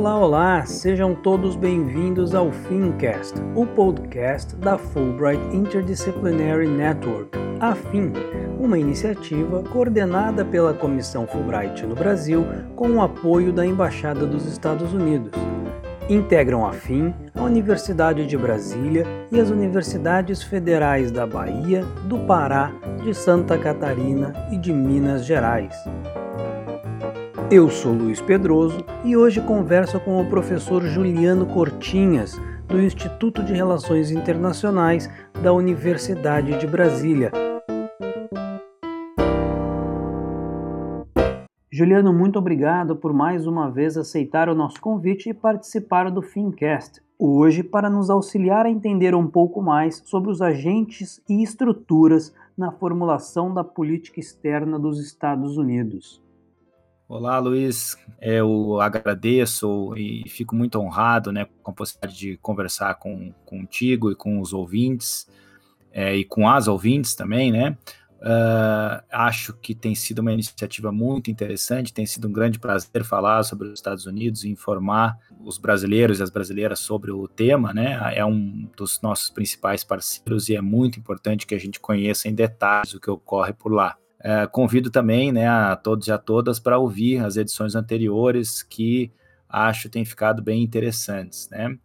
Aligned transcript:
Olá, 0.00 0.16
olá! 0.16 0.64
Sejam 0.64 1.14
todos 1.14 1.54
bem-vindos 1.54 2.34
ao 2.34 2.50
Fincast, 2.50 3.34
o 3.54 3.66
podcast 3.66 4.56
da 4.56 4.78
Fulbright 4.78 5.54
Interdisciplinary 5.54 6.66
Network, 6.66 7.38
a 7.60 7.76
uma 8.58 8.78
iniciativa 8.78 9.62
coordenada 9.64 10.42
pela 10.42 10.72
Comissão 10.72 11.26
Fulbright 11.26 11.84
no 11.84 11.94
Brasil 11.94 12.46
com 12.74 12.92
o 12.92 13.02
apoio 13.02 13.52
da 13.52 13.66
Embaixada 13.66 14.24
dos 14.24 14.46
Estados 14.46 14.94
Unidos. 14.94 15.32
Integram 16.08 16.66
a 16.66 16.72
FIM 16.72 17.14
a 17.34 17.42
Universidade 17.42 18.26
de 18.26 18.38
Brasília 18.38 19.04
e 19.30 19.38
as 19.38 19.50
universidades 19.50 20.42
federais 20.42 21.10
da 21.10 21.26
Bahia, 21.26 21.84
do 22.06 22.20
Pará, 22.20 22.72
de 23.04 23.12
Santa 23.12 23.58
Catarina 23.58 24.32
e 24.50 24.56
de 24.56 24.72
Minas 24.72 25.26
Gerais. 25.26 25.74
Eu 27.52 27.68
sou 27.68 27.92
Luiz 27.92 28.20
Pedroso 28.20 28.78
e 29.04 29.16
hoje 29.16 29.40
converso 29.40 29.98
com 29.98 30.22
o 30.22 30.30
professor 30.30 30.84
Juliano 30.84 31.44
Cortinhas, 31.46 32.40
do 32.68 32.80
Instituto 32.80 33.42
de 33.42 33.52
Relações 33.52 34.12
Internacionais 34.12 35.10
da 35.42 35.52
Universidade 35.52 36.56
de 36.60 36.66
Brasília. 36.68 37.32
Juliano, 41.68 42.12
muito 42.12 42.38
obrigado 42.38 42.94
por 42.94 43.12
mais 43.12 43.48
uma 43.48 43.68
vez 43.68 43.96
aceitar 43.96 44.48
o 44.48 44.54
nosso 44.54 44.80
convite 44.80 45.30
e 45.30 45.34
participar 45.34 46.08
do 46.08 46.22
Fincast. 46.22 47.02
Hoje, 47.18 47.64
para 47.64 47.90
nos 47.90 48.10
auxiliar 48.10 48.64
a 48.64 48.70
entender 48.70 49.12
um 49.12 49.26
pouco 49.26 49.60
mais 49.60 50.00
sobre 50.04 50.30
os 50.30 50.40
agentes 50.40 51.20
e 51.28 51.42
estruturas 51.42 52.32
na 52.56 52.70
formulação 52.70 53.52
da 53.52 53.64
política 53.64 54.20
externa 54.20 54.78
dos 54.78 55.04
Estados 55.04 55.56
Unidos. 55.56 56.22
Olá, 57.12 57.40
Luiz. 57.40 57.98
Eu 58.22 58.80
agradeço 58.80 59.96
e 59.96 60.28
fico 60.28 60.54
muito 60.54 60.78
honrado 60.78 61.32
né, 61.32 61.48
com 61.60 61.72
a 61.72 61.74
possibilidade 61.74 62.16
de 62.16 62.36
conversar 62.36 62.94
com, 63.00 63.32
contigo 63.44 64.12
e 64.12 64.14
com 64.14 64.40
os 64.40 64.52
ouvintes, 64.52 65.26
é, 65.90 66.14
e 66.14 66.24
com 66.24 66.48
as 66.48 66.68
ouvintes 66.68 67.16
também, 67.16 67.50
né? 67.50 67.76
Uh, 68.20 69.02
acho 69.10 69.54
que 69.54 69.74
tem 69.74 69.92
sido 69.92 70.20
uma 70.20 70.32
iniciativa 70.32 70.92
muito 70.92 71.32
interessante, 71.32 71.92
tem 71.92 72.06
sido 72.06 72.28
um 72.28 72.32
grande 72.32 72.60
prazer 72.60 73.02
falar 73.02 73.42
sobre 73.42 73.66
os 73.66 73.74
Estados 73.74 74.06
Unidos 74.06 74.44
e 74.44 74.48
informar 74.48 75.18
os 75.44 75.58
brasileiros 75.58 76.20
e 76.20 76.22
as 76.22 76.30
brasileiras 76.30 76.78
sobre 76.78 77.10
o 77.10 77.26
tema, 77.26 77.74
né? 77.74 77.98
É 78.14 78.24
um 78.24 78.68
dos 78.76 79.00
nossos 79.02 79.30
principais 79.30 79.82
parceiros 79.82 80.48
e 80.48 80.54
é 80.54 80.60
muito 80.60 81.00
importante 81.00 81.44
que 81.44 81.56
a 81.56 81.60
gente 81.60 81.80
conheça 81.80 82.28
em 82.28 82.34
detalhes 82.36 82.94
o 82.94 83.00
que 83.00 83.10
ocorre 83.10 83.52
por 83.52 83.72
lá. 83.72 83.96
É, 84.22 84.46
convido 84.46 84.90
também 84.90 85.32
né, 85.32 85.48
a 85.48 85.74
todos 85.74 86.06
e 86.06 86.12
a 86.12 86.18
todas 86.18 86.60
para 86.60 86.78
ouvir 86.78 87.24
as 87.24 87.36
edições 87.36 87.74
anteriores 87.74 88.62
que 88.62 89.10
acho 89.48 89.88
têm 89.88 90.04
ficado 90.04 90.42
bem 90.42 90.62
interessantes, 90.62 91.48
né? 91.50 91.76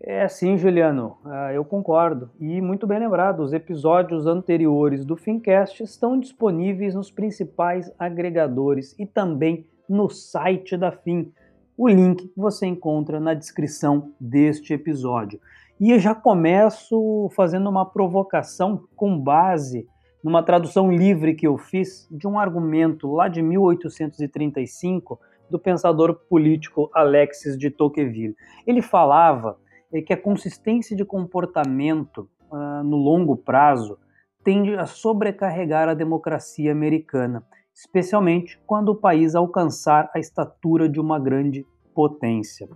É 0.00 0.28
sim, 0.28 0.56
Juliano, 0.56 1.16
uh, 1.24 1.50
eu 1.52 1.64
concordo. 1.64 2.30
E 2.38 2.60
muito 2.60 2.86
bem 2.86 3.00
lembrado, 3.00 3.40
os 3.40 3.52
episódios 3.52 4.26
anteriores 4.26 5.04
do 5.04 5.16
Fincast 5.16 5.82
estão 5.82 6.20
disponíveis 6.20 6.94
nos 6.94 7.10
principais 7.10 7.90
agregadores 7.98 8.94
e 8.96 9.04
também 9.04 9.66
no 9.88 10.08
site 10.08 10.76
da 10.76 10.92
Fin. 10.92 11.32
O 11.76 11.88
link 11.88 12.30
você 12.36 12.66
encontra 12.66 13.18
na 13.18 13.34
descrição 13.34 14.12
deste 14.20 14.72
episódio. 14.72 15.40
E 15.80 15.90
eu 15.90 15.98
já 15.98 16.14
começo 16.14 17.28
fazendo 17.34 17.68
uma 17.68 17.84
provocação 17.84 18.84
com 18.94 19.18
base 19.18 19.86
numa 20.22 20.42
tradução 20.42 20.90
livre 20.90 21.34
que 21.34 21.46
eu 21.46 21.56
fiz 21.56 22.08
de 22.10 22.26
um 22.26 22.38
argumento 22.38 23.12
lá 23.12 23.28
de 23.28 23.40
1835 23.40 25.18
do 25.50 25.58
pensador 25.58 26.14
político 26.28 26.90
Alexis 26.94 27.56
de 27.56 27.70
Tocqueville. 27.70 28.36
Ele 28.66 28.82
falava 28.82 29.58
eh, 29.92 30.02
que 30.02 30.12
a 30.12 30.20
consistência 30.20 30.96
de 30.96 31.04
comportamento 31.04 32.28
uh, 32.50 32.82
no 32.84 32.96
longo 32.96 33.36
prazo 33.36 33.98
tende 34.44 34.74
a 34.74 34.86
sobrecarregar 34.86 35.88
a 35.88 35.94
democracia 35.94 36.72
americana, 36.72 37.44
especialmente 37.74 38.60
quando 38.66 38.90
o 38.90 38.96
país 38.96 39.34
alcançar 39.34 40.10
a 40.14 40.18
estatura 40.18 40.88
de 40.88 41.00
uma 41.00 41.18
grande 41.18 41.66
potência. 41.94 42.68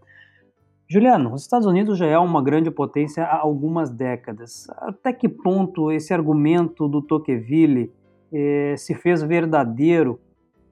Juliano, 0.88 1.32
os 1.32 1.42
Estados 1.42 1.66
Unidos 1.66 1.98
já 1.98 2.06
é 2.06 2.18
uma 2.18 2.42
grande 2.42 2.70
potência 2.70 3.24
há 3.24 3.38
algumas 3.38 3.90
décadas. 3.90 4.66
Até 4.78 5.12
que 5.12 5.28
ponto 5.28 5.90
esse 5.90 6.12
argumento 6.12 6.86
do 6.86 7.00
Tocqueville 7.00 7.90
eh, 8.32 8.74
se 8.76 8.94
fez 8.94 9.22
verdadeiro 9.22 10.20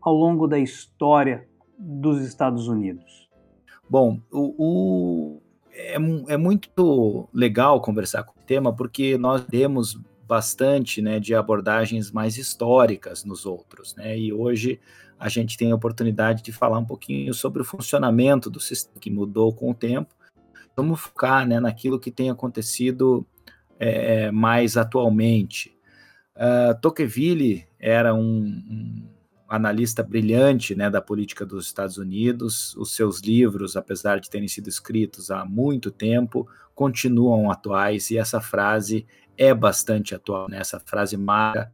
ao 0.01 0.15
longo 0.15 0.47
da 0.47 0.59
história 0.59 1.49
dos 1.79 2.21
Estados 2.23 2.69
Unidos? 2.69 3.31
Bom, 3.89 4.21
o, 4.31 4.55
o 4.59 5.41
é, 5.73 5.95
é, 6.29 6.37
muito 6.37 7.29
legal 7.33 7.81
conversar 7.81 8.25
com 8.25 8.39
o 8.39 8.45
tema 8.45 8.75
porque 8.75 9.17
nós 9.17 9.45
temos 9.45 9.99
bastante 10.31 11.03
né, 11.03 11.19
de 11.19 11.35
abordagens 11.35 12.13
mais 12.13 12.39
históricas 12.39 13.25
nos 13.25 13.45
outros, 13.45 13.97
né? 13.97 14.17
E 14.17 14.33
hoje 14.33 14.79
a 15.19 15.29
gente 15.29 15.59
tem 15.59 15.73
a 15.73 15.75
oportunidade 15.75 16.41
de 16.41 16.53
falar 16.53 16.79
um 16.79 16.85
pouquinho 16.85 17.35
sobre 17.35 17.63
o 17.63 17.65
funcionamento 17.65 18.49
do 18.49 18.61
sistema 18.61 19.01
que 19.01 19.11
mudou 19.11 19.53
com 19.53 19.73
o 19.73 19.75
tempo. 19.75 20.15
Vamos 20.77 21.01
focar 21.01 21.45
né, 21.49 21.59
naquilo 21.59 21.99
que 21.99 22.13
tem 22.13 22.31
acontecido 22.31 23.27
é, 23.77 24.31
mais 24.31 24.77
atualmente. 24.77 25.77
Uh, 26.37 26.81
Tocqueville 26.81 27.67
era 27.77 28.15
um, 28.15 28.45
um, 28.45 29.09
analista 29.49 30.01
brilhante 30.01 30.77
né, 30.77 30.89
da 30.89 31.03
política 31.03 31.45
dos 31.45 31.67
Estados 31.67 31.99
Unidos. 31.99 32.77
Os 32.77 32.95
seus 32.95 33.21
livros, 33.21 33.77
apesar 33.77 34.21
de 34.21 34.31
terem 34.31 34.47
sido 34.47 34.69
escritos 34.69 35.29
há 35.33 35.45
muito 35.45 35.91
tempo, 35.91 36.49
continuam 36.73 37.51
atuais 37.51 38.13
e 38.13 38.17
essa 38.17 38.41
frase 38.41 39.05
é 39.41 39.55
bastante 39.55 40.15
atual. 40.15 40.51
Né? 40.51 40.59
Essa 40.59 40.79
frase 40.79 41.17
marca 41.17 41.73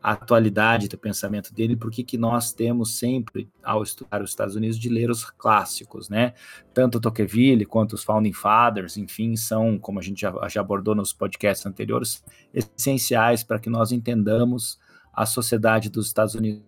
a 0.00 0.12
atualidade 0.12 0.86
do 0.86 0.96
pensamento 0.96 1.52
dele, 1.52 1.74
porque 1.74 2.04
que 2.04 2.16
nós 2.16 2.52
temos 2.52 2.96
sempre, 2.98 3.50
ao 3.64 3.82
estudar 3.82 4.22
os 4.22 4.30
Estados 4.30 4.54
Unidos, 4.54 4.78
de 4.78 4.88
ler 4.88 5.10
os 5.10 5.28
clássicos, 5.28 6.08
né? 6.08 6.34
Tanto 6.72 7.00
Tocqueville 7.00 7.66
quanto 7.66 7.94
os 7.94 8.04
Founding 8.04 8.32
Fathers, 8.32 8.96
enfim, 8.96 9.34
são, 9.34 9.76
como 9.76 9.98
a 9.98 10.02
gente 10.02 10.20
já, 10.20 10.32
já 10.48 10.60
abordou 10.60 10.94
nos 10.94 11.12
podcasts 11.12 11.66
anteriores, 11.66 12.22
essenciais 12.54 13.42
para 13.42 13.58
que 13.58 13.68
nós 13.68 13.90
entendamos 13.90 14.78
a 15.12 15.26
sociedade 15.26 15.90
dos 15.90 16.06
Estados 16.06 16.36
Unidos 16.36 16.62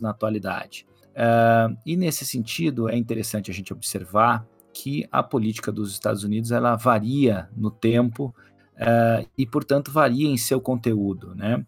na 0.00 0.10
atualidade. 0.10 0.86
Uh, 1.08 1.76
e 1.84 1.96
nesse 1.96 2.24
sentido, 2.24 2.88
é 2.88 2.96
interessante 2.96 3.50
a 3.50 3.54
gente 3.54 3.72
observar 3.72 4.46
que 4.72 5.04
a 5.10 5.20
política 5.20 5.72
dos 5.72 5.90
Estados 5.90 6.22
Unidos 6.22 6.52
ela 6.52 6.76
varia 6.76 7.48
no 7.56 7.72
tempo 7.72 8.32
uh, 8.78 9.28
e, 9.36 9.46
portanto, 9.46 9.90
varia 9.90 10.28
em 10.28 10.36
seu 10.36 10.60
conteúdo, 10.60 11.34
né? 11.34 11.64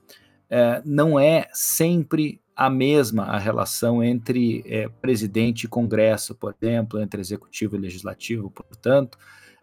é, 0.50 0.82
não 0.84 1.18
é 1.18 1.46
sempre 1.54 2.40
a 2.56 2.68
mesma 2.68 3.22
a 3.24 3.38
relação 3.38 4.02
entre 4.02 4.62
é, 4.66 4.88
presidente 4.88 5.64
e 5.64 5.68
Congresso, 5.68 6.34
por 6.34 6.54
exemplo, 6.60 7.00
entre 7.00 7.20
executivo 7.20 7.76
e 7.76 7.78
legislativo, 7.78 8.50
portanto, 8.50 9.16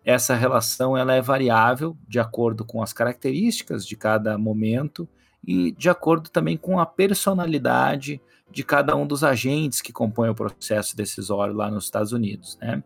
essa 0.04 0.34
relação 0.34 0.98
ela 0.98 1.14
é 1.14 1.22
variável 1.22 1.98
de 2.08 2.18
acordo 2.18 2.64
com 2.64 2.82
as 2.82 2.94
características 2.94 3.86
de 3.86 3.98
cada 3.98 4.38
momento 4.38 5.08
e 5.46 5.74
de 5.74 5.90
acordo 5.90 6.30
também 6.30 6.56
com 6.56 6.80
a 6.80 6.86
personalidade 6.86 8.22
de 8.50 8.64
cada 8.64 8.96
um 8.96 9.06
dos 9.06 9.26
agentes 9.26 9.82
que 9.82 9.92
compõem 9.92 10.30
o 10.30 10.36
processo 10.36 10.96
decisório 10.96 11.54
lá 11.54 11.70
nos 11.70 11.84
Estados 11.84 12.14
Unidos. 12.14 12.58
Né? 12.62 12.82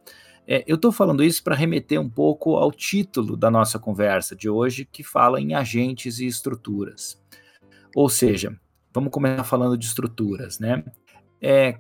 É, 0.54 0.66
eu 0.68 0.76
estou 0.76 0.92
falando 0.92 1.24
isso 1.24 1.42
para 1.42 1.56
remeter 1.56 1.98
um 1.98 2.10
pouco 2.10 2.58
ao 2.58 2.74
título 2.74 3.38
da 3.38 3.50
nossa 3.50 3.80
conversa 3.80 4.36
de 4.36 4.50
hoje, 4.50 4.84
que 4.84 5.02
fala 5.02 5.40
em 5.40 5.54
agentes 5.54 6.20
e 6.20 6.28
estruturas. 6.28 7.18
Ou 7.96 8.10
seja, 8.10 8.60
vamos 8.94 9.14
começar 9.14 9.46
falando 9.46 9.78
de 9.78 9.86
estruturas, 9.86 10.60
né? 10.60 10.84
É, 11.42 11.78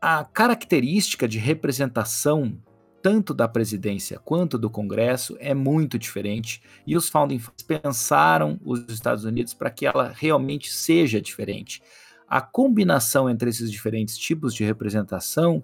a 0.00 0.24
característica 0.24 1.28
de 1.28 1.38
representação 1.38 2.58
tanto 3.02 3.34
da 3.34 3.46
presidência 3.46 4.18
quanto 4.18 4.56
do 4.56 4.70
Congresso 4.70 5.36
é 5.38 5.52
muito 5.52 5.98
diferente 5.98 6.62
e 6.86 6.96
os 6.96 7.10
founding 7.10 7.42
pensaram 7.66 8.58
os 8.64 8.88
Estados 8.88 9.24
Unidos 9.24 9.52
para 9.52 9.70
que 9.70 9.84
ela 9.84 10.10
realmente 10.16 10.72
seja 10.72 11.20
diferente. 11.20 11.82
A 12.26 12.40
combinação 12.40 13.28
entre 13.28 13.50
esses 13.50 13.70
diferentes 13.70 14.16
tipos 14.16 14.54
de 14.54 14.64
representação 14.64 15.62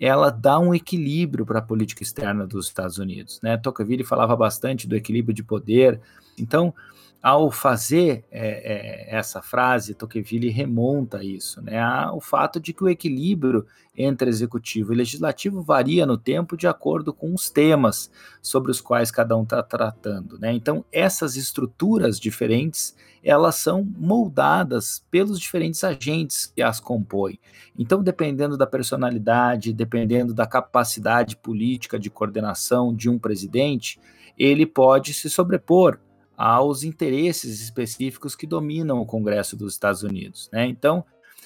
ela 0.00 0.30
dá 0.30 0.58
um 0.58 0.74
equilíbrio 0.74 1.44
para 1.44 1.58
a 1.58 1.62
política 1.62 2.02
externa 2.02 2.46
dos 2.46 2.68
Estados 2.68 2.96
Unidos. 2.96 3.38
Né? 3.42 3.58
Tocqueville 3.58 4.02
falava 4.02 4.34
bastante 4.34 4.88
do 4.88 4.96
equilíbrio 4.96 5.34
de 5.34 5.44
poder. 5.44 6.00
Então, 6.38 6.74
ao 7.22 7.50
fazer 7.50 8.24
é, 8.30 9.10
é, 9.10 9.16
essa 9.16 9.42
frase, 9.42 9.94
Tocqueville 9.94 10.48
remonta 10.48 11.22
isso, 11.22 11.60
né, 11.60 11.78
ao 11.78 12.20
fato 12.20 12.58
de 12.58 12.72
que 12.72 12.82
o 12.82 12.88
equilíbrio 12.88 13.66
entre 13.94 14.30
executivo 14.30 14.92
e 14.92 14.96
legislativo 14.96 15.60
varia 15.60 16.06
no 16.06 16.16
tempo 16.16 16.56
de 16.56 16.66
acordo 16.66 17.12
com 17.12 17.34
os 17.34 17.50
temas 17.50 18.10
sobre 18.40 18.70
os 18.70 18.80
quais 18.80 19.10
cada 19.10 19.36
um 19.36 19.42
está 19.42 19.62
tratando. 19.62 20.38
Né? 20.38 20.52
Então, 20.52 20.82
essas 20.90 21.36
estruturas 21.36 22.18
diferentes, 22.18 22.96
elas 23.22 23.56
são 23.56 23.86
moldadas 23.98 25.04
pelos 25.10 25.38
diferentes 25.38 25.84
agentes 25.84 26.46
que 26.46 26.62
as 26.62 26.80
compõem. 26.80 27.38
Então, 27.78 28.02
dependendo 28.02 28.56
da 28.56 28.66
personalidade, 28.66 29.74
dependendo 29.74 30.32
da 30.32 30.46
capacidade 30.46 31.36
política 31.36 31.98
de 31.98 32.08
coordenação 32.08 32.94
de 32.94 33.10
um 33.10 33.18
presidente, 33.18 34.00
ele 34.38 34.64
pode 34.64 35.12
se 35.12 35.28
sobrepor 35.28 35.98
aos 36.42 36.84
interesses 36.84 37.60
específicos 37.60 38.34
que 38.34 38.46
dominam 38.46 38.98
o 38.98 39.04
Congresso 39.04 39.54
dos 39.54 39.74
Estados 39.74 40.02
Unidos. 40.02 40.48
Né? 40.50 40.66
Então, 40.66 41.04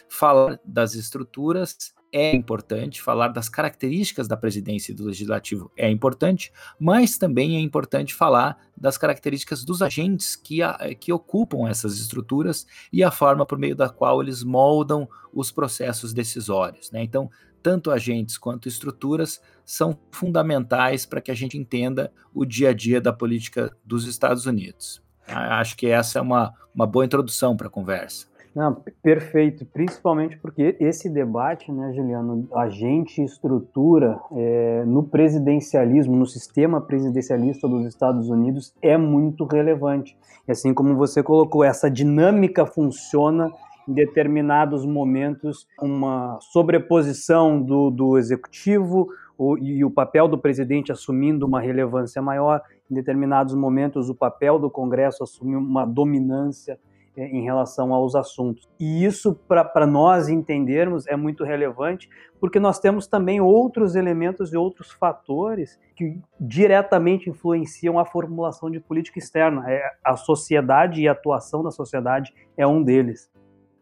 falar 0.08 0.60
das 0.64 0.94
estruturas 0.94 1.92
é 2.12 2.32
importante, 2.32 3.02
falar 3.02 3.26
das 3.26 3.48
características 3.48 4.28
da 4.28 4.36
presidência 4.36 4.92
e 4.92 4.94
do 4.94 5.06
legislativo 5.06 5.68
é 5.76 5.90
importante, 5.90 6.52
mas 6.78 7.18
também 7.18 7.56
é 7.56 7.60
importante 7.60 8.14
falar 8.14 8.56
das 8.76 8.96
características 8.96 9.64
dos 9.64 9.82
agentes 9.82 10.36
que, 10.36 10.62
a, 10.62 10.94
que 10.94 11.12
ocupam 11.12 11.68
essas 11.68 11.98
estruturas 11.98 12.64
e 12.92 13.02
a 13.02 13.10
forma 13.10 13.44
por 13.44 13.58
meio 13.58 13.74
da 13.74 13.88
qual 13.88 14.22
eles 14.22 14.44
moldam 14.44 15.08
os 15.32 15.50
processos 15.50 16.14
decisórios. 16.14 16.92
Né? 16.92 17.02
Então, 17.02 17.28
tanto 17.64 17.90
agentes 17.90 18.36
quanto 18.36 18.68
estruturas 18.68 19.40
são 19.64 19.96
fundamentais 20.12 21.06
para 21.06 21.22
que 21.22 21.30
a 21.30 21.34
gente 21.34 21.56
entenda 21.56 22.12
o 22.34 22.44
dia 22.44 22.68
a 22.68 22.74
dia 22.74 23.00
da 23.00 23.10
política 23.10 23.74
dos 23.82 24.06
Estados 24.06 24.44
Unidos. 24.44 25.02
Acho 25.26 25.74
que 25.74 25.86
essa 25.86 26.18
é 26.18 26.22
uma, 26.22 26.52
uma 26.74 26.86
boa 26.86 27.06
introdução 27.06 27.56
para 27.56 27.68
a 27.68 27.70
conversa. 27.70 28.26
Não, 28.54 28.76
perfeito, 29.02 29.64
principalmente 29.64 30.36
porque 30.36 30.76
esse 30.78 31.08
debate, 31.08 31.72
né, 31.72 31.92
Juliano, 31.94 32.46
agente 32.54 33.22
e 33.22 33.24
estrutura 33.24 34.20
é, 34.30 34.84
no 34.84 35.02
presidencialismo, 35.02 36.14
no 36.14 36.26
sistema 36.26 36.82
presidencialista 36.82 37.66
dos 37.66 37.86
Estados 37.86 38.28
Unidos 38.28 38.74
é 38.82 38.98
muito 38.98 39.44
relevante. 39.44 40.16
E 40.46 40.52
assim 40.52 40.74
como 40.74 40.94
você 40.94 41.22
colocou, 41.22 41.64
essa 41.64 41.90
dinâmica 41.90 42.66
funciona 42.66 43.50
em 43.88 43.92
determinados 43.92 44.84
momentos, 44.84 45.66
uma 45.80 46.38
sobreposição 46.40 47.60
do, 47.60 47.90
do 47.90 48.18
executivo 48.18 49.08
o, 49.36 49.58
e 49.58 49.84
o 49.84 49.90
papel 49.90 50.28
do 50.28 50.38
presidente 50.38 50.92
assumindo 50.92 51.46
uma 51.46 51.60
relevância 51.60 52.22
maior, 52.22 52.62
em 52.90 52.94
determinados 52.94 53.54
momentos, 53.54 54.08
o 54.08 54.14
papel 54.14 54.58
do 54.58 54.70
Congresso 54.70 55.24
assumiu 55.24 55.58
uma 55.58 55.84
dominância 55.84 56.78
é, 57.16 57.26
em 57.26 57.42
relação 57.42 57.94
aos 57.94 58.14
assuntos. 58.14 58.68
E 58.78 59.04
isso, 59.04 59.34
para 59.48 59.86
nós 59.86 60.28
entendermos, 60.28 61.06
é 61.06 61.16
muito 61.16 61.44
relevante, 61.44 62.08
porque 62.40 62.60
nós 62.60 62.78
temos 62.78 63.06
também 63.06 63.40
outros 63.40 63.94
elementos 63.94 64.52
e 64.52 64.56
outros 64.56 64.90
fatores 64.90 65.78
que 65.96 66.20
diretamente 66.40 67.30
influenciam 67.30 67.98
a 67.98 68.04
formulação 68.04 68.70
de 68.70 68.80
política 68.80 69.18
externa. 69.18 69.70
É, 69.70 69.82
a 70.04 70.16
sociedade 70.16 71.02
e 71.02 71.08
a 71.08 71.12
atuação 71.12 71.62
da 71.62 71.70
sociedade 71.70 72.34
é 72.56 72.66
um 72.66 72.82
deles. 72.82 73.30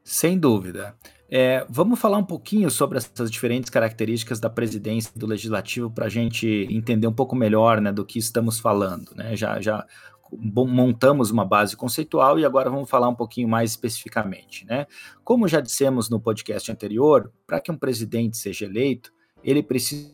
Sem 0.04 0.38
dúvida. 0.38 0.96
É, 1.30 1.64
vamos 1.68 1.98
falar 1.98 2.18
um 2.18 2.24
pouquinho 2.24 2.70
sobre 2.70 2.98
essas 2.98 3.30
diferentes 3.30 3.70
características 3.70 4.38
da 4.38 4.50
presidência 4.50 5.10
do 5.16 5.26
legislativo 5.26 5.90
para 5.90 6.04
a 6.06 6.08
gente 6.10 6.46
entender 6.70 7.06
um 7.06 7.12
pouco 7.12 7.34
melhor 7.34 7.80
né, 7.80 7.90
do 7.90 8.04
que 8.04 8.18
estamos 8.18 8.60
falando. 8.60 9.14
Né? 9.14 9.34
Já, 9.34 9.58
já 9.58 9.86
montamos 10.30 11.30
uma 11.30 11.44
base 11.44 11.76
conceitual 11.76 12.38
e 12.38 12.44
agora 12.44 12.68
vamos 12.68 12.90
falar 12.90 13.08
um 13.08 13.14
pouquinho 13.14 13.48
mais 13.48 13.70
especificamente. 13.70 14.66
Né? 14.66 14.86
Como 15.24 15.48
já 15.48 15.60
dissemos 15.60 16.10
no 16.10 16.20
podcast 16.20 16.70
anterior, 16.70 17.32
para 17.46 17.60
que 17.60 17.70
um 17.70 17.78
presidente 17.78 18.36
seja 18.36 18.66
eleito, 18.66 19.12
ele 19.42 19.62
precisa 19.62 20.12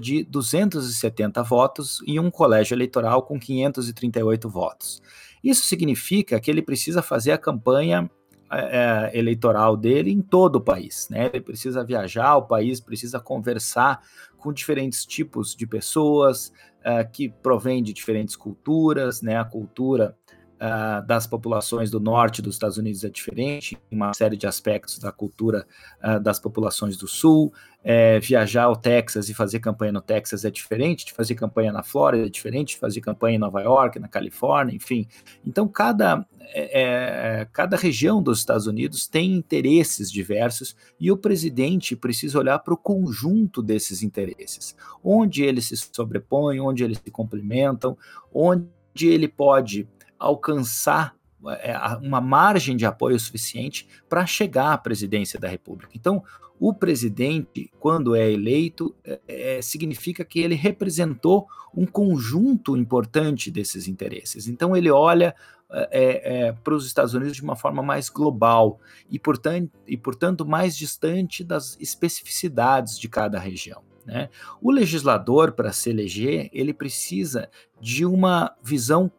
de 0.00 0.24
270 0.24 1.42
votos 1.42 2.00
e 2.06 2.18
um 2.18 2.30
colégio 2.30 2.74
eleitoral 2.74 3.22
com 3.22 3.38
538 3.38 4.48
votos. 4.48 5.02
Isso 5.44 5.66
significa 5.66 6.40
que 6.40 6.50
ele 6.50 6.62
precisa 6.62 7.02
fazer 7.02 7.32
a 7.32 7.38
campanha 7.38 8.10
é, 8.50 9.10
é, 9.12 9.18
eleitoral 9.18 9.76
dele 9.76 10.10
em 10.10 10.20
todo 10.20 10.56
o 10.56 10.60
país. 10.60 11.08
Né? 11.10 11.30
Ele 11.32 11.40
precisa 11.40 11.84
viajar, 11.84 12.36
o 12.36 12.42
país 12.42 12.80
precisa 12.80 13.18
conversar 13.18 14.00
com 14.38 14.52
diferentes 14.52 15.04
tipos 15.04 15.56
de 15.56 15.66
pessoas 15.66 16.52
uh, 16.80 17.10
que 17.12 17.28
provêm 17.28 17.82
de 17.82 17.92
diferentes 17.92 18.36
culturas, 18.36 19.20
né? 19.20 19.36
A 19.36 19.44
cultura 19.44 20.16
uh, 20.56 21.06
das 21.06 21.26
populações 21.26 21.90
do 21.90 22.00
norte 22.00 22.42
dos 22.42 22.54
Estados 22.54 22.78
Unidos 22.78 23.04
é 23.04 23.08
diferente, 23.08 23.78
uma 23.90 24.12
série 24.14 24.36
de 24.36 24.46
aspectos 24.46 24.98
da 24.98 25.12
cultura 25.12 25.66
uh, 26.02 26.20
das 26.20 26.38
populações 26.38 26.96
do 26.96 27.06
sul. 27.06 27.52
É, 27.88 28.18
viajar 28.18 28.64
ao 28.64 28.74
Texas 28.74 29.28
e 29.28 29.34
fazer 29.34 29.60
campanha 29.60 29.92
no 29.92 30.00
Texas 30.00 30.44
é 30.44 30.50
diferente 30.50 31.06
de 31.06 31.12
fazer 31.12 31.36
campanha 31.36 31.70
na 31.70 31.84
Flórida, 31.84 32.26
é 32.26 32.28
diferente 32.28 32.70
de 32.70 32.78
fazer 32.80 33.00
campanha 33.00 33.36
em 33.36 33.38
Nova 33.38 33.60
York, 33.62 34.00
na 34.00 34.08
Califórnia, 34.08 34.74
enfim. 34.74 35.06
Então, 35.46 35.68
cada, 35.68 36.26
é, 36.52 37.40
é 37.42 37.44
cada 37.52 37.76
região 37.76 38.20
dos 38.20 38.40
Estados 38.40 38.66
Unidos 38.66 39.06
tem 39.06 39.32
interesses 39.32 40.10
diversos 40.10 40.74
e 40.98 41.12
o 41.12 41.16
presidente 41.16 41.94
precisa 41.94 42.40
olhar 42.40 42.58
para 42.58 42.74
o 42.74 42.76
conjunto 42.76 43.62
desses 43.62 44.02
interesses, 44.02 44.74
onde 45.04 45.44
eles 45.44 45.66
se 45.66 45.76
sobrepõem, 45.76 46.58
onde 46.58 46.82
eles 46.82 46.98
se 46.98 47.10
complementam, 47.12 47.96
onde 48.34 48.66
ele 49.02 49.28
pode 49.28 49.86
alcançar 50.18 51.14
é, 51.60 51.76
uma 52.02 52.20
margem 52.20 52.76
de 52.76 52.84
apoio 52.84 53.18
suficiente 53.20 53.86
para 54.08 54.26
chegar 54.26 54.72
à 54.72 54.78
presidência 54.78 55.38
da 55.38 55.48
República. 55.48 55.92
Então, 55.94 56.22
o 56.58 56.72
presidente, 56.72 57.70
quando 57.78 58.16
é 58.16 58.30
eleito, 58.30 58.94
é, 59.04 59.20
é, 59.28 59.62
significa 59.62 60.24
que 60.24 60.40
ele 60.40 60.54
representou 60.54 61.46
um 61.74 61.86
conjunto 61.86 62.76
importante 62.76 63.50
desses 63.50 63.86
interesses. 63.86 64.48
Então, 64.48 64.74
ele 64.76 64.90
olha 64.90 65.34
é, 65.68 66.46
é 66.46 66.52
para 66.52 66.74
os 66.74 66.86
Estados 66.86 67.12
Unidos 67.12 67.36
de 67.36 67.42
uma 67.42 67.56
forma 67.56 67.82
mais 67.82 68.08
global 68.08 68.78
e 69.10 69.18
portanto, 69.18 69.72
e, 69.84 69.96
portanto, 69.96 70.46
mais 70.46 70.76
distante 70.76 71.42
das 71.42 71.76
especificidades 71.80 72.98
de 72.98 73.08
cada 73.08 73.38
região. 73.38 73.82
Né? 74.06 74.30
O 74.62 74.70
legislador, 74.70 75.52
para 75.52 75.72
se 75.72 75.90
eleger, 75.90 76.48
ele 76.52 76.72
precisa 76.72 77.50
de 77.80 78.06
uma 78.06 78.54
visão 78.62 79.10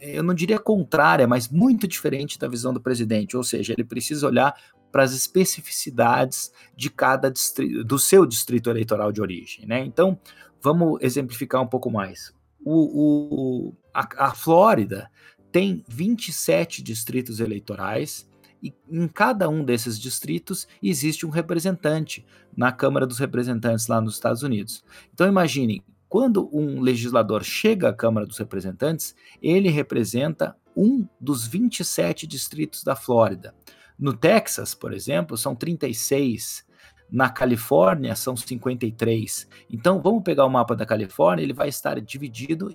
eu 0.00 0.22
não 0.22 0.34
diria 0.34 0.58
contrária, 0.58 1.26
mas 1.26 1.48
muito 1.48 1.86
diferente 1.86 2.38
da 2.38 2.48
visão 2.48 2.72
do 2.72 2.80
presidente, 2.80 3.36
ou 3.36 3.44
seja, 3.44 3.72
ele 3.72 3.84
precisa 3.84 4.26
olhar 4.26 4.54
para 4.90 5.02
as 5.02 5.12
especificidades 5.12 6.52
de 6.76 6.88
cada 6.88 7.30
distrito, 7.30 7.84
do 7.84 7.98
seu 7.98 8.24
distrito 8.24 8.70
eleitoral 8.70 9.10
de 9.10 9.20
origem, 9.20 9.66
né? 9.66 9.84
Então, 9.84 10.18
vamos 10.62 10.98
exemplificar 11.02 11.60
um 11.60 11.66
pouco 11.66 11.90
mais. 11.90 12.32
O, 12.64 13.68
o 13.68 13.74
a, 13.92 14.28
a 14.28 14.34
Flórida 14.34 15.10
tem 15.52 15.84
27 15.88 16.82
distritos 16.82 17.40
eleitorais 17.40 18.26
e 18.62 18.72
em 18.90 19.06
cada 19.06 19.48
um 19.48 19.62
desses 19.62 20.00
distritos 20.00 20.66
existe 20.82 21.26
um 21.26 21.30
representante 21.30 22.24
na 22.56 22.72
Câmara 22.72 23.06
dos 23.06 23.18
Representantes 23.18 23.86
lá 23.86 24.00
nos 24.00 24.14
Estados 24.14 24.42
Unidos. 24.42 24.82
Então 25.12 25.28
imaginem, 25.28 25.82
quando 26.14 26.48
um 26.52 26.80
legislador 26.80 27.42
chega 27.42 27.88
à 27.88 27.92
Câmara 27.92 28.24
dos 28.24 28.38
Representantes, 28.38 29.16
ele 29.42 29.68
representa 29.68 30.56
um 30.76 31.04
dos 31.20 31.44
27 31.44 32.24
distritos 32.24 32.84
da 32.84 32.94
Flórida. 32.94 33.52
No 33.98 34.16
Texas, 34.16 34.76
por 34.76 34.92
exemplo, 34.92 35.36
são 35.36 35.56
36. 35.56 36.64
Na 37.10 37.30
Califórnia, 37.30 38.14
são 38.14 38.36
53. 38.36 39.48
Então, 39.68 40.00
vamos 40.00 40.22
pegar 40.22 40.44
o 40.44 40.48
mapa 40.48 40.76
da 40.76 40.86
Califórnia, 40.86 41.42
ele 41.42 41.52
vai 41.52 41.68
estar 41.68 42.00
dividido 42.00 42.72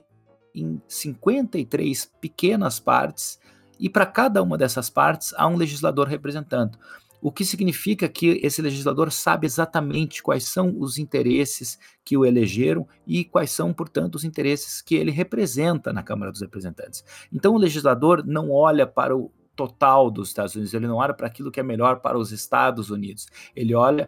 em 0.53 0.81
53 0.85 2.11
pequenas 2.19 2.77
partes, 2.77 3.39
e 3.79 3.89
para 3.89 4.05
cada 4.05 4.43
uma 4.43 4.57
dessas 4.57 4.89
partes 4.89 5.33
há 5.37 5.47
um 5.47 5.55
legislador 5.55 6.09
representando 6.09 6.77
o 7.21 7.31
que 7.31 7.43
significa 7.43 8.07
que 8.07 8.39
esse 8.43 8.61
legislador 8.61 9.11
sabe 9.11 9.45
exatamente 9.45 10.23
quais 10.23 10.45
são 10.45 10.75
os 10.79 10.97
interesses 10.97 11.77
que 12.03 12.17
o 12.17 12.25
elegeram 12.25 12.87
e 13.05 13.25
quais 13.25 13.51
são, 13.51 13.73
portanto, 13.73 14.15
os 14.15 14.23
interesses 14.23 14.81
que 14.81 14.95
ele 14.95 15.11
representa 15.11 15.91
na 15.91 16.03
Câmara 16.03 16.31
dos 16.31 16.41
Representantes. 16.41 17.03
Então, 17.31 17.53
o 17.53 17.57
legislador 17.57 18.23
não 18.25 18.51
olha 18.51 18.87
para 18.87 19.15
o 19.15 19.31
total 19.55 20.09
dos 20.09 20.29
Estados 20.29 20.55
Unidos, 20.55 20.73
ele 20.73 20.87
não 20.87 20.95
olha 20.95 21.13
para 21.13 21.27
aquilo 21.27 21.51
que 21.51 21.59
é 21.59 21.63
melhor 21.63 21.99
para 21.99 22.17
os 22.17 22.31
Estados 22.31 22.89
Unidos, 22.89 23.27
ele 23.53 23.75
olha 23.75 24.07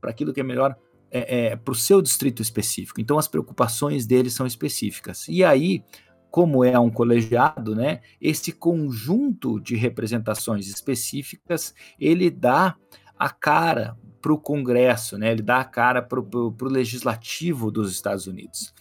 para 0.00 0.10
aquilo 0.10 0.32
que 0.32 0.40
é 0.40 0.44
melhor 0.44 0.76
é, 1.10 1.46
é, 1.46 1.56
para 1.56 1.72
o 1.72 1.74
seu 1.74 2.00
distrito 2.00 2.42
específico. 2.42 3.00
Então, 3.00 3.18
as 3.18 3.26
preocupações 3.26 4.06
dele 4.06 4.30
são 4.30 4.46
específicas. 4.46 5.26
E 5.28 5.42
aí, 5.42 5.82
como 6.30 6.64
é 6.64 6.78
um 6.78 6.90
colegiado, 6.90 7.74
né, 7.74 8.00
esse 8.20 8.52
conjunto 8.52 9.60
de 9.60 9.76
representações 9.76 10.68
específicas, 10.68 11.74
ele 11.98 12.30
dá 12.30 12.76
a 13.18 13.28
cara 13.28 13.96
para 14.22 14.32
o 14.32 14.38
Congresso, 14.38 15.18
né, 15.18 15.32
ele 15.32 15.42
dá 15.42 15.58
a 15.58 15.64
cara 15.64 16.02
para 16.02 16.20
o 16.20 16.54
legislativo 16.62 17.70
dos 17.70 17.90
Estados 17.90 18.26
Unidos. 18.26 18.72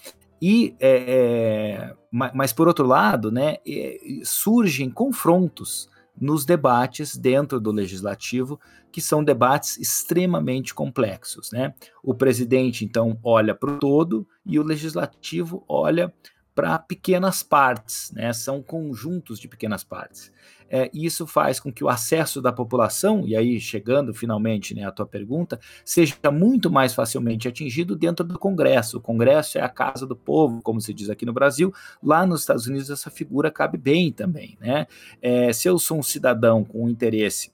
E, 0.42 0.76
é, 0.80 1.04
é, 1.08 1.96
mas 2.12 2.54
por 2.54 2.68
outro 2.68 2.86
lado, 2.86 3.32
né, 3.32 3.58
é, 3.68 4.00
surgem 4.24 4.90
confrontos 4.90 5.90
nos 6.20 6.46
debates 6.46 7.16
dentro 7.16 7.60
do 7.60 7.72
legislativo, 7.72 8.60
que 8.92 9.02
são 9.02 9.24
debates 9.24 9.78
extremamente 9.78 10.74
complexos. 10.74 11.52
Né? 11.52 11.74
O 12.04 12.14
presidente, 12.14 12.84
então, 12.84 13.18
olha 13.24 13.56
para 13.56 13.72
o 13.72 13.80
todo 13.80 14.28
e 14.46 14.60
o 14.60 14.64
legislativo 14.64 15.64
olha 15.68 16.14
para 16.60 16.78
pequenas 16.78 17.42
partes, 17.42 18.12
né? 18.12 18.34
são 18.34 18.62
conjuntos 18.62 19.40
de 19.40 19.48
pequenas 19.48 19.82
partes. 19.82 20.30
É, 20.70 20.92
isso 20.94 21.26
faz 21.26 21.58
com 21.58 21.72
que 21.72 21.86
o 21.86 21.88
acesso 21.88 22.42
da 22.42 22.52
população, 22.52 23.26
e 23.26 23.34
aí 23.34 23.62
chegando 23.62 24.14
finalmente 24.14 24.76
né, 24.76 24.84
à 24.84 24.92
tua 24.92 25.06
pergunta, 25.06 25.58
seja 25.86 26.18
muito 26.30 26.70
mais 26.70 26.94
facilmente 26.94 27.48
atingido 27.48 27.96
dentro 27.96 28.26
do 28.26 28.38
Congresso. 28.38 28.98
O 28.98 29.02
Congresso 29.02 29.58
é 29.58 29.62
a 29.62 29.70
casa 29.70 30.06
do 30.06 30.18
povo, 30.18 30.62
como 30.62 30.82
se 30.82 30.94
diz 30.94 31.10
aqui 31.10 31.26
no 31.26 31.32
Brasil. 31.32 31.74
Lá 32.04 32.26
nos 32.26 32.42
Estados 32.42 32.68
Unidos 32.68 32.90
essa 32.90 33.10
figura 33.10 33.50
cabe 33.50 33.78
bem 33.78 34.12
também. 34.12 34.58
Né? 34.60 34.86
É, 35.22 35.54
se 35.54 35.70
eu 35.70 35.80
sou 35.80 35.98
um 35.98 36.04
cidadão 36.04 36.66
com 36.66 36.90
interesse 36.90 37.54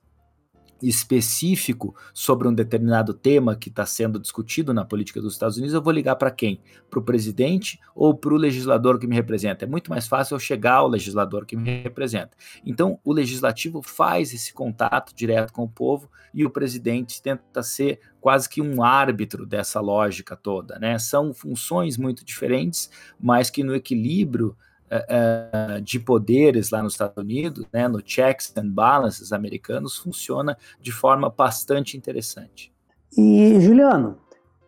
específico 0.81 1.95
sobre 2.13 2.47
um 2.47 2.53
determinado 2.53 3.13
tema 3.13 3.55
que 3.55 3.69
está 3.69 3.85
sendo 3.85 4.19
discutido 4.19 4.73
na 4.73 4.85
política 4.85 5.21
dos 5.21 5.33
Estados 5.33 5.57
Unidos, 5.57 5.73
eu 5.73 5.81
vou 5.81 5.93
ligar 5.93 6.15
para 6.15 6.31
quem? 6.31 6.59
Para 6.89 6.99
o 6.99 7.03
presidente 7.03 7.79
ou 7.95 8.13
para 8.13 8.33
o 8.33 8.37
legislador 8.37 8.99
que 8.99 9.07
me 9.07 9.15
representa? 9.15 9.65
É 9.65 9.67
muito 9.67 9.89
mais 9.89 10.07
fácil 10.07 10.35
eu 10.35 10.39
chegar 10.39 10.75
ao 10.75 10.87
legislador 10.87 11.45
que 11.45 11.55
me 11.55 11.81
representa. 11.81 12.31
Então, 12.65 12.99
o 13.03 13.13
legislativo 13.13 13.81
faz 13.81 14.33
esse 14.33 14.53
contato 14.53 15.13
direto 15.15 15.53
com 15.53 15.63
o 15.63 15.69
povo 15.69 16.09
e 16.33 16.45
o 16.45 16.49
presidente 16.49 17.21
tenta 17.21 17.63
ser 17.63 17.99
quase 18.19 18.49
que 18.49 18.61
um 18.61 18.83
árbitro 18.83 19.45
dessa 19.45 19.79
lógica 19.79 20.35
toda. 20.35 20.77
Né? 20.79 20.99
São 20.99 21.33
funções 21.33 21.97
muito 21.97 22.25
diferentes, 22.25 22.89
mas 23.19 23.49
que 23.49 23.63
no 23.63 23.75
equilíbrio 23.75 24.55
uh, 24.91 25.81
de 25.81 25.99
poderes 25.99 26.69
lá 26.69 26.81
nos 26.81 26.93
Estados 26.93 27.17
Unidos, 27.17 27.65
né, 27.71 27.87
no 27.87 28.01
checks 28.03 28.53
and 28.57 28.69
balances 28.69 29.31
americanos, 29.31 29.97
funciona 29.97 30.57
de 30.79 30.91
forma 30.91 31.29
bastante 31.29 31.97
interessante. 31.97 32.73
E, 33.17 33.59
Juliano, 33.61 34.17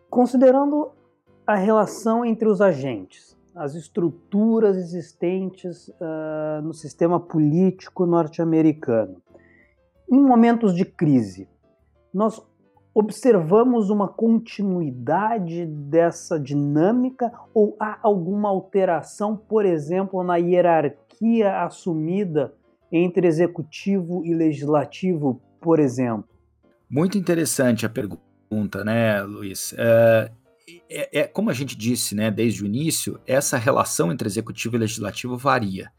considerando 0.09 0.91
a 1.45 1.55
relação 1.55 2.25
entre 2.25 2.47
os 2.47 2.62
agentes, 2.62 3.38
as 3.55 3.74
estruturas 3.74 4.77
existentes 4.77 5.88
uh, 5.88 6.62
no 6.63 6.74
sistema 6.74 7.19
político 7.19 8.05
norte-americano, 8.05 9.21
em 10.09 10.19
momentos 10.19 10.75
de 10.75 10.86
crise, 10.86 11.50
nós 12.13 12.41
observamos 12.98 13.92
uma 13.92 14.08
continuidade 14.08 15.68
dessa 15.68 16.39
dinâmica 16.39 17.32
ou 17.54 17.77
há 17.80 18.00
alguma 18.01 18.50
alteração, 18.50 19.38
por 19.38 19.68
exemplo, 19.68 20.24
na 20.24 20.38
hierarquia 20.38 21.62
assumida 21.62 22.56
entre 22.92 23.27
executivo 23.27 24.25
e 24.25 24.34
legislativo, 24.34 25.39
por 25.62 25.80
exemplo? 25.80 26.27
Muito 26.89 27.20
interessante 27.20 27.86
a 27.86 27.89
pergunta, 27.89 28.84
né, 28.84 29.22
Luiz? 29.22 29.75
É, 29.77 30.32
é, 30.89 31.20
é, 31.20 31.27
como 31.27 31.51
a 31.51 31.54
gente 31.54 31.77
disse, 31.77 32.16
né, 32.16 32.32
desde 32.32 32.63
o 32.63 32.66
início, 32.66 33.20
essa 33.27 33.58
relação 33.58 34.12
entre 34.12 34.27
executivo 34.27 34.75
e 34.75 34.80
legislativo 34.80 35.38
varia 35.38 35.92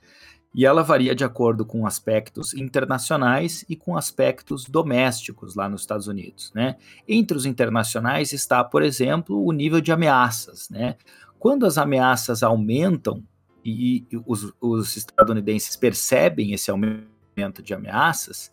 e 0.54 0.64
ela 0.64 0.82
varia 0.82 1.14
de 1.14 1.24
acordo 1.24 1.64
com 1.64 1.86
aspectos 1.86 2.54
internacionais 2.54 3.64
e 3.68 3.76
com 3.76 3.96
aspectos 3.96 4.64
domésticos 4.64 5.54
lá 5.54 5.68
nos 5.68 5.82
Estados 5.82 6.08
Unidos. 6.08 6.50
Né? 6.54 6.76
Entre 7.06 7.36
os 7.36 7.46
internacionais 7.46 8.32
está, 8.32 8.64
por 8.64 8.82
exemplo, 8.82 9.44
o 9.44 9.52
nível 9.52 9.80
de 9.80 9.92
ameaças. 9.92 10.68
Né? 10.70 10.96
Quando 11.38 11.66
as 11.66 11.78
ameaças 11.78 12.42
aumentam 12.42 13.22
e, 13.64 14.06
os, 14.26 14.52
os 14.60 14.96
estadunidenses 14.96 15.76
percebem 15.76 16.52
esse 16.52 16.70
aumento 16.70 17.62
de 17.62 17.74
ameaças, 17.74 18.50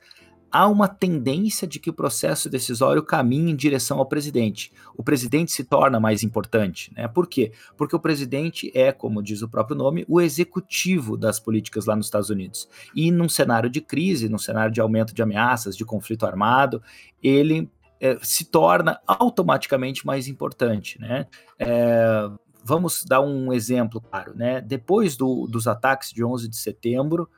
há 0.52 0.68
uma 0.68 0.88
tendência 0.88 1.68
de 1.68 1.80
que 1.80 1.90
o 1.90 1.94
processo 1.94 2.50
decisório 2.50 3.04
caminhe 3.04 3.52
em 3.52 3.56
direção 3.56 4.00
ao 4.00 4.06
presidente. 4.06 4.72
O 4.96 5.04
presidente 5.04 5.52
se 5.52 5.64
torna 5.64 6.00
mais 6.00 6.24
importante. 6.24 6.94
Né? 6.96 7.08
Por 7.08 7.28
quê? 7.28 7.52
Porque 7.78 7.96
o 7.96 8.00
presidente 8.00 8.72
é, 8.74 8.92
como 8.92 9.22
diz 9.22 9.42
o 9.42 9.50
próprio 9.50 9.76
nome, 9.76 10.06
o 10.08 10.22
executivo 10.22 11.18
das 11.18 11.40
políticas 11.40 11.86
lá 11.86 11.96
nos 11.96 12.08
Estados 12.08 12.30
Unidos. 12.30 12.70
E 12.96 13.12
num 13.12 13.30
cenário 13.30 13.70
de 13.70 13.82
crise, 13.82 14.30
num 14.30 14.38
cenário 14.38 14.72
de 14.72 14.82
aumento 14.82 15.14
de 15.14 15.22
ameaças, 15.22 15.76
de 15.76 15.84
conflito 15.84 16.26
armado, 16.26 16.82
ele 17.22 17.70
é, 18.00 18.18
se 18.22 18.46
torna 18.46 19.00
automaticamente 19.08 20.06
mais 20.06 20.28
importante. 20.28 21.00
Né? 21.00 21.28
É, 21.60 22.30
vamos 22.64 23.04
dar 23.04 23.22
um 23.22 23.52
exemplo 23.54 24.02
claro. 24.02 24.34
Né? 24.36 24.62
Depois 24.62 25.16
do, 25.16 25.48
dos 25.48 25.68
ataques 25.68 26.12
de 26.12 26.24
11 26.24 26.48
de 26.48 26.58
setembro, 26.58 27.30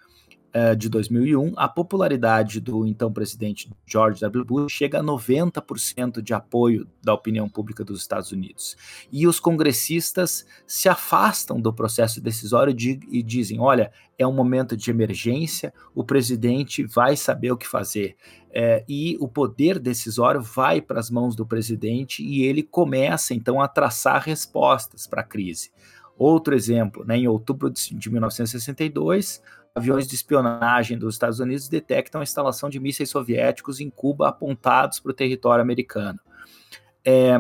eh, 0.54 0.76
de 0.76 0.88
2001, 0.88 1.54
a 1.58 1.68
popularidade 1.68 2.62
do 2.62 2.86
então 2.88 3.12
presidente 3.12 3.70
George 3.86 4.22
W. 4.22 4.46
Bush 4.46 4.72
chega 4.72 5.00
a 5.00 5.04
90% 5.04 6.22
de 6.22 6.34
apoio 6.34 6.88
da 7.04 7.14
opinião 7.14 7.50
pública 7.50 7.84
dos 7.84 8.00
Estados 8.00 8.32
Unidos. 8.32 8.78
E 9.12 9.28
os 9.28 9.40
congressistas 9.40 10.46
se 10.66 10.88
afastam 10.88 11.60
do 11.60 11.74
processo 11.74 12.22
decisório 12.22 12.74
de, 12.74 13.00
e 13.12 13.22
dizem: 13.22 13.60
olha, 13.60 13.92
é 14.18 14.26
um 14.26 14.34
momento 14.34 14.78
de 14.78 14.90
emergência, 14.90 15.74
o 15.94 16.04
presidente 16.04 16.84
vai 16.84 17.18
saber 17.18 17.52
o 17.52 17.58
que 17.58 17.68
fazer. 17.68 18.16
É, 18.50 18.86
e 18.88 19.18
o 19.20 19.28
poder 19.28 19.78
decisório 19.78 20.42
vai 20.42 20.82
para 20.82 21.00
as 21.00 21.10
mãos 21.10 21.36
do 21.36 21.46
presidente 21.46 22.24
e 22.24 22.44
ele 22.44 22.64
começa 22.64 23.34
então 23.34 23.62
a 23.62 23.68
traçar 23.68 24.24
respostas 24.24 25.06
para 25.06 25.22
a 25.22 25.26
crise. 25.26 25.72
Outro 26.18 26.56
exemplo, 26.56 27.06
né, 27.06 27.18
em 27.18 27.28
outubro 27.28 27.70
de 27.70 28.10
1962, 28.10 29.40
aviões 29.78 30.08
de 30.08 30.16
espionagem 30.16 30.98
dos 30.98 31.16
Estados 31.16 31.40
Unidos 31.40 31.70
detectam 31.70 32.22
a 32.22 32.24
instalação 32.24 32.70
de 32.70 32.80
mísseis 32.80 33.10
soviéticos 33.10 33.80
em 33.80 33.90
Cuba 33.90 34.28
apontados 34.28 35.00
para 35.00 35.12
o 35.12 35.16
território 35.16 35.62
americano. 35.62 36.20
É, 37.06 37.38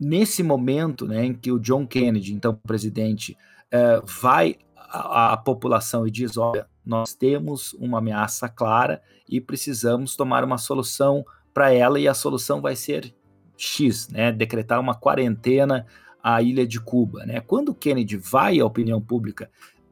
nesse 0.00 0.42
momento 0.42 1.06
né, 1.06 1.26
em 1.26 1.34
que 1.34 1.52
o 1.52 1.58
John 1.58 1.86
Kennedy, 1.86 2.32
então 2.32 2.54
presidente, 2.66 3.36
é, 3.70 4.00
vai 4.04 4.56
à, 4.76 5.36
população 5.36 6.06
e 6.06 6.10
diz: 6.10 6.36
olha, 6.36 6.66
nós 6.84 7.14
temos 7.14 7.74
uma 7.74 7.98
ameaça 7.98 8.48
clara 8.48 9.02
e 9.28 9.40
precisamos 9.40 10.16
tomar 10.16 10.42
uma 10.42 10.58
solução 10.58 11.24
para 11.52 11.72
ela, 11.72 12.00
e 12.00 12.08
a 12.08 12.14
solução 12.14 12.60
vai 12.60 12.74
ser 12.74 13.14
X, 13.56 14.08
né, 14.08 14.32
decretar 14.32 14.80
uma 14.80 14.94
quarentena 14.94 15.86
à 16.22 16.42
ilha 16.42 16.66
de 16.66 16.80
Cuba. 16.80 17.24
Né? 17.24 17.40
Quando 17.40 17.74
Kennedy 17.74 18.16
vai 18.16 18.58
à 18.58 18.66
opinião 18.66 19.00
pública 19.00 19.48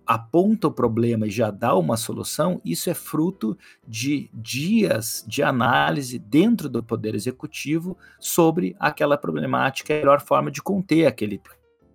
aponta 0.06 0.68
o 0.68 0.73
problema 0.73 1.26
e 1.26 1.30
já 1.30 1.50
dá 1.50 1.75
uma 1.75 1.97
solução, 1.97 2.61
isso 2.64 2.90
é 2.90 2.94
fruto 2.94 3.56
de 3.87 4.30
dias 4.32 5.25
de 5.26 5.42
análise 5.42 6.18
dentro 6.18 6.68
do 6.68 6.82
Poder 6.82 7.14
Executivo 7.14 7.97
sobre 8.18 8.76
aquela 8.78 9.16
problemática 9.16 9.92
e 9.92 9.97
a 9.97 10.00
melhor 10.00 10.21
forma 10.21 10.50
de 10.50 10.62
conter 10.62 11.06
aquele, 11.06 11.40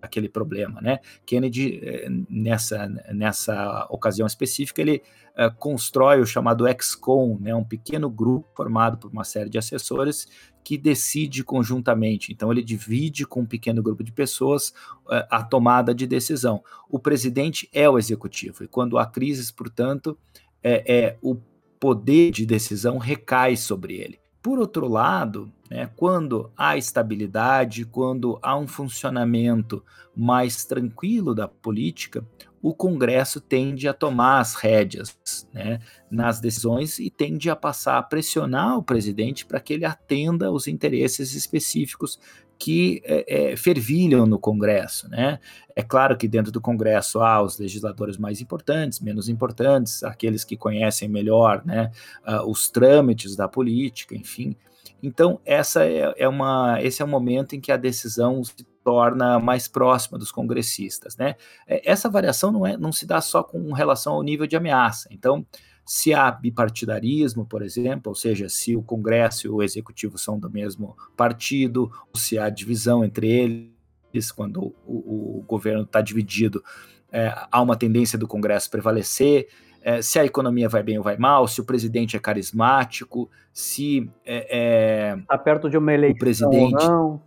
aquele 0.08 0.28
problema, 0.28 0.80
né? 0.80 0.98
Kennedy, 1.24 1.80
eh, 1.82 2.08
nessa, 2.28 2.88
nessa 3.12 3.86
ocasião 3.90 4.26
específica, 4.26 4.80
ele 4.80 5.02
uh, 5.36 5.54
constrói 5.56 6.20
o 6.20 6.26
chamado 6.26 6.66
EXCOM, 6.66 7.38
né? 7.40 7.54
Um 7.54 7.64
pequeno 7.64 8.10
grupo 8.10 8.48
formado 8.56 8.98
por 8.98 9.10
uma 9.10 9.24
série 9.24 9.48
de 9.48 9.58
assessores 9.58 10.26
que 10.64 10.76
decide 10.76 11.44
conjuntamente. 11.44 12.32
Então, 12.32 12.50
ele 12.50 12.62
divide 12.62 13.26
com 13.26 13.40
um 13.40 13.46
pequeno 13.46 13.82
grupo 13.82 14.02
de 14.02 14.12
pessoas 14.12 14.70
uh, 15.06 15.24
a 15.30 15.42
tomada 15.42 15.94
de 15.94 16.06
decisão. 16.06 16.62
O 16.90 16.98
presidente 16.98 17.68
é 17.72 17.88
o 17.88 17.98
executivo, 17.98 18.64
e 18.64 18.68
quando 18.68 18.98
há 18.98 19.06
crises, 19.06 19.50
portanto, 19.50 20.18
é, 20.62 20.82
é 20.92 21.18
o 21.22 21.36
poder 21.78 22.32
de 22.32 22.44
decisão 22.44 22.98
recai 22.98 23.56
sobre 23.56 23.94
ele. 23.94 24.18
Por 24.42 24.58
outro 24.58 24.88
lado, 24.88 25.52
né, 25.70 25.90
quando 25.96 26.50
há 26.56 26.76
estabilidade, 26.76 27.84
quando 27.84 28.38
há 28.42 28.56
um 28.56 28.66
funcionamento 28.66 29.84
mais 30.16 30.64
tranquilo 30.64 31.34
da 31.34 31.46
política, 31.46 32.24
o 32.60 32.74
Congresso 32.74 33.40
tende 33.40 33.86
a 33.86 33.94
tomar 33.94 34.40
as 34.40 34.54
rédeas 34.54 35.16
né, 35.52 35.78
nas 36.10 36.40
decisões 36.40 36.98
e 36.98 37.08
tende 37.08 37.48
a 37.48 37.56
passar 37.56 37.98
a 37.98 38.02
pressionar 38.02 38.78
o 38.78 38.82
presidente 38.82 39.46
para 39.46 39.60
que 39.60 39.74
ele 39.74 39.84
atenda 39.84 40.50
os 40.50 40.66
interesses 40.66 41.34
específicos 41.34 42.18
que 42.58 43.00
é, 43.04 43.52
é, 43.52 43.56
fervilham 43.56 44.26
no 44.26 44.38
Congresso. 44.38 45.08
Né? 45.08 45.38
É 45.76 45.82
claro 45.82 46.16
que 46.16 46.26
dentro 46.26 46.50
do 46.50 46.60
Congresso 46.60 47.20
há 47.20 47.40
os 47.40 47.56
legisladores 47.56 48.18
mais 48.18 48.40
importantes, 48.40 48.98
menos 48.98 49.28
importantes, 49.28 50.02
aqueles 50.02 50.42
que 50.42 50.56
conhecem 50.56 51.08
melhor 51.08 51.64
né, 51.64 51.92
uh, 52.26 52.50
os 52.50 52.68
trâmites 52.68 53.36
da 53.36 53.46
política, 53.46 54.16
enfim. 54.16 54.56
Então, 55.02 55.40
essa 55.44 55.84
é, 55.84 56.14
é, 56.16 56.28
uma, 56.28 56.78
esse 56.82 57.02
é 57.02 57.04
o 57.04 57.08
momento 57.08 57.54
em 57.54 57.60
que 57.60 57.72
a 57.72 57.76
decisão 57.76 58.42
se 58.42 58.64
torna 58.84 59.38
mais 59.38 59.68
próxima 59.68 60.18
dos 60.18 60.32
congressistas. 60.32 61.16
Né? 61.16 61.34
É, 61.66 61.90
essa 61.90 62.08
variação 62.08 62.50
não, 62.50 62.66
é, 62.66 62.76
não 62.76 62.92
se 62.92 63.06
dá 63.06 63.20
só 63.20 63.42
com 63.42 63.72
relação 63.72 64.14
ao 64.14 64.22
nível 64.22 64.46
de 64.46 64.56
ameaça. 64.56 65.08
Então, 65.10 65.46
se 65.84 66.12
há 66.12 66.30
bipartidarismo, 66.30 67.46
por 67.46 67.62
exemplo, 67.62 68.10
ou 68.10 68.14
seja, 68.14 68.48
se 68.48 68.76
o 68.76 68.82
Congresso 68.82 69.46
e 69.46 69.50
o 69.50 69.62
Executivo 69.62 70.18
são 70.18 70.38
do 70.38 70.50
mesmo 70.50 70.96
partido, 71.16 71.90
se 72.14 72.38
há 72.38 72.50
divisão 72.50 73.04
entre 73.04 73.26
eles, 73.28 74.30
quando 74.30 74.74
o, 74.86 75.38
o 75.38 75.44
governo 75.46 75.84
está 75.84 76.00
dividido, 76.00 76.62
é, 77.10 77.34
há 77.50 77.62
uma 77.62 77.76
tendência 77.76 78.18
do 78.18 78.28
Congresso 78.28 78.70
prevalecer. 78.70 79.48
É, 79.88 80.02
se 80.02 80.18
a 80.18 80.24
economia 80.26 80.68
vai 80.68 80.82
bem 80.82 80.98
ou 80.98 81.02
vai 81.02 81.16
mal, 81.16 81.48
se 81.48 81.62
o 81.62 81.64
presidente 81.64 82.14
é 82.14 82.20
carismático, 82.20 83.30
se 83.50 84.10
é, 84.22 85.14
é 85.14 85.16
tá 85.26 85.38
perto 85.38 85.70
de 85.70 85.78
uma 85.78 85.94
eleição 85.94 86.14
o 86.14 86.18
presidente, 86.18 86.74
ou 86.74 86.90
não. 86.90 87.22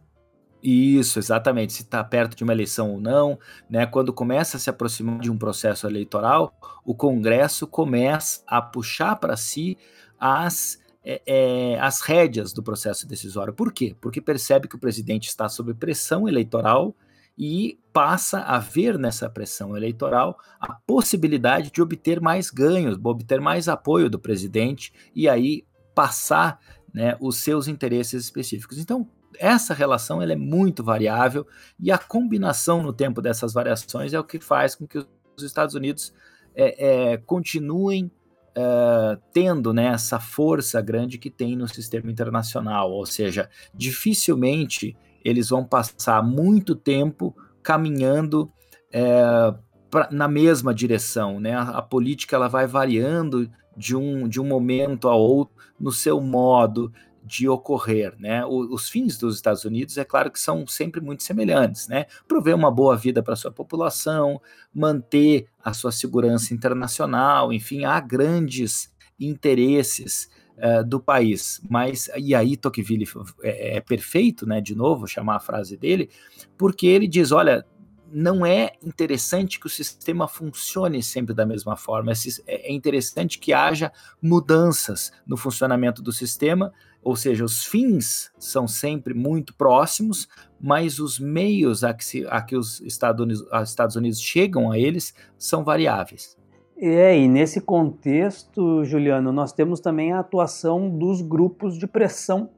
Isso, 0.61 1.17
exatamente. 1.17 1.73
Se 1.73 1.81
está 1.81 2.03
perto 2.03 2.37
de 2.37 2.43
uma 2.43 2.53
eleição 2.53 2.91
ou 2.91 3.01
não, 3.01 3.39
né? 3.67 3.87
Quando 3.87 4.13
começa 4.13 4.57
a 4.57 4.59
se 4.59 4.69
aproximar 4.69 5.17
de 5.17 5.31
um 5.31 5.39
processo 5.39 5.87
eleitoral, 5.87 6.53
o 6.85 6.93
Congresso 6.93 7.65
começa 7.65 8.43
a 8.45 8.61
puxar 8.61 9.15
para 9.15 9.35
si 9.35 9.75
as 10.19 10.79
é, 11.03 11.19
é, 11.25 11.79
as 11.79 12.01
rédeas 12.01 12.53
do 12.53 12.61
processo 12.61 13.07
decisório. 13.07 13.55
Por 13.55 13.73
quê? 13.73 13.95
Porque 13.99 14.21
percebe 14.21 14.67
que 14.67 14.75
o 14.75 14.79
presidente 14.79 15.27
está 15.27 15.49
sob 15.49 15.73
pressão 15.73 16.29
eleitoral 16.29 16.95
e 17.35 17.79
passa 17.93 18.39
a 18.39 18.57
ver 18.57 18.97
nessa 18.97 19.29
pressão 19.29 19.75
eleitoral 19.75 20.37
a 20.59 20.73
possibilidade 20.73 21.71
de 21.71 21.81
obter 21.81 22.21
mais 22.21 22.49
ganhos, 22.49 22.97
obter 23.03 23.41
mais 23.41 23.67
apoio 23.67 24.09
do 24.09 24.19
presidente 24.19 24.93
e 25.13 25.27
aí 25.27 25.65
passar 25.93 26.59
né, 26.93 27.17
os 27.19 27.37
seus 27.37 27.67
interesses 27.67 28.23
específicos. 28.23 28.77
Então, 28.77 29.07
essa 29.37 29.73
relação 29.73 30.21
ela 30.21 30.33
é 30.33 30.37
muito 30.37 30.83
variável 30.83 31.45
e 31.79 31.91
a 31.91 31.97
combinação 31.97 32.81
no 32.81 32.93
tempo 32.93 33.21
dessas 33.21 33.53
variações 33.53 34.13
é 34.13 34.19
o 34.19 34.23
que 34.23 34.39
faz 34.39 34.75
com 34.75 34.87
que 34.87 34.97
os 34.97 35.43
Estados 35.43 35.75
Unidos 35.75 36.13
é, 36.55 37.11
é, 37.13 37.17
continuem 37.17 38.11
é, 38.53 39.17
tendo 39.33 39.73
né, 39.73 39.87
essa 39.87 40.19
força 40.19 40.81
grande 40.81 41.17
que 41.17 41.29
tem 41.29 41.55
no 41.55 41.67
sistema 41.67 42.11
internacional, 42.11 42.91
ou 42.91 43.05
seja, 43.05 43.49
dificilmente 43.73 44.95
eles 45.23 45.49
vão 45.49 45.63
passar 45.63 46.21
muito 46.23 46.75
tempo 46.75 47.35
caminhando 47.63 48.51
é, 48.91 49.53
pra, 49.89 50.09
na 50.11 50.27
mesma 50.27 50.73
direção, 50.73 51.39
né? 51.39 51.53
A, 51.53 51.63
a, 51.77 51.81
política 51.81 52.35
ela 52.35 52.47
vai 52.47 52.67
variando 52.67 53.49
de 53.75 53.95
um, 53.95 54.27
de 54.27 54.39
um 54.39 54.45
momento 54.45 55.07
a 55.07 55.15
outro 55.15 55.55
no 55.79 55.91
seu 55.91 56.19
modo, 56.21 56.91
de 57.23 57.47
ocorrer, 57.47 58.15
né? 58.19 58.43
O, 58.45 58.73
os 58.73 58.89
fins 58.89 59.17
dos 59.17 59.35
Estados 59.35 59.63
Unidos, 59.63 59.97
é 59.97 60.03
claro 60.03 60.31
que 60.31 60.39
são 60.39 60.65
sempre 60.65 60.99
muito 60.99 61.23
semelhantes, 61.23 61.87
né? 61.87 62.05
Prover 62.27 62.55
uma 62.55 62.71
boa 62.71 62.95
vida 62.97 63.21
para 63.21 63.35
sua 63.35 63.51
população, 63.51 64.41
manter 64.73 65.47
a 65.63 65.73
sua 65.73 65.91
segurança 65.91 66.53
internacional, 66.53 67.53
enfim, 67.53 67.85
há 67.85 67.99
grandes 67.99 68.91
interesses 69.19 70.29
uh, 70.57 70.83
do 70.83 70.99
país. 70.99 71.61
Mas 71.69 72.09
e 72.17 72.35
aí 72.35 72.55
Tocqueville 72.55 73.07
é, 73.41 73.77
é 73.77 73.81
perfeito, 73.81 74.45
né? 74.45 74.61
De 74.61 74.75
novo, 74.75 75.07
chamar 75.07 75.37
a 75.37 75.39
frase 75.39 75.77
dele, 75.77 76.09
porque 76.57 76.87
ele 76.87 77.07
diz, 77.07 77.31
olha, 77.31 77.65
não 78.11 78.45
é 78.45 78.73
interessante 78.83 79.59
que 79.59 79.67
o 79.67 79.69
sistema 79.69 80.27
funcione 80.27 81.01
sempre 81.01 81.33
da 81.33 81.45
mesma 81.45 81.75
forma. 81.77 82.11
É, 82.11 82.69
é 82.69 82.73
interessante 82.73 83.39
que 83.39 83.53
haja 83.53 83.91
mudanças 84.21 85.11
no 85.25 85.37
funcionamento 85.37 86.01
do 86.01 86.11
sistema, 86.11 86.73
ou 87.01 87.15
seja, 87.15 87.43
os 87.43 87.65
fins 87.65 88.31
são 88.37 88.67
sempre 88.67 89.13
muito 89.13 89.55
próximos, 89.55 90.27
mas 90.59 90.99
os 90.99 91.19
meios 91.19 91.83
a 91.83 91.93
que, 91.93 92.05
se, 92.05 92.25
a 92.29 92.41
que 92.41 92.55
os 92.55 92.81
Estados 92.81 93.23
Unidos, 93.23 93.47
Estados 93.63 93.95
Unidos 93.95 94.21
chegam 94.21 94.71
a 94.71 94.77
eles 94.77 95.13
são 95.37 95.63
variáveis. 95.63 96.37
É, 96.83 97.15
e 97.15 97.27
nesse 97.27 97.61
contexto, 97.61 98.83
Juliano, 98.83 99.31
nós 99.31 99.53
temos 99.53 99.79
também 99.79 100.13
a 100.13 100.19
atuação 100.19 100.89
dos 100.89 101.21
grupos 101.21 101.77
de 101.77 101.85
pressão 101.85 102.49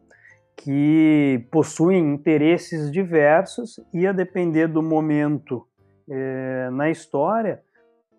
que 0.55 1.45
possuem 1.51 2.13
interesses 2.13 2.89
diversos 2.89 3.81
e, 3.93 4.07
a 4.07 4.13
depender 4.13 4.67
do 4.67 4.81
momento 4.81 5.67
é, 6.09 6.69
na 6.71 6.89
história, 6.89 7.61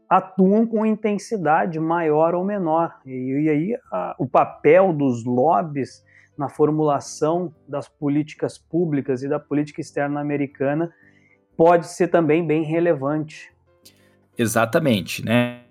atuam 0.07 0.67
com 0.67 0.85
intensidade 0.85 1.81
maior 1.81 2.35
ou 2.35 2.45
menor. 2.45 2.99
E, 3.07 3.45
e 3.45 3.49
aí 3.49 3.79
a, 3.91 4.15
o 4.19 4.27
papel 4.27 4.93
dos 4.93 5.25
lobbies 5.25 6.05
na 6.37 6.51
formulação 6.51 7.55
das 7.67 7.89
políticas 7.89 8.59
públicas 8.59 9.23
e 9.23 9.29
da 9.29 9.41
política 9.41 9.81
externa 9.81 10.21
americana 10.21 10.93
pode 11.57 11.87
ser 11.87 12.09
também 12.09 12.47
bem 12.47 12.63
relevante. 12.63 13.51
Exatamente, 14.37 15.25
né? 15.25 15.64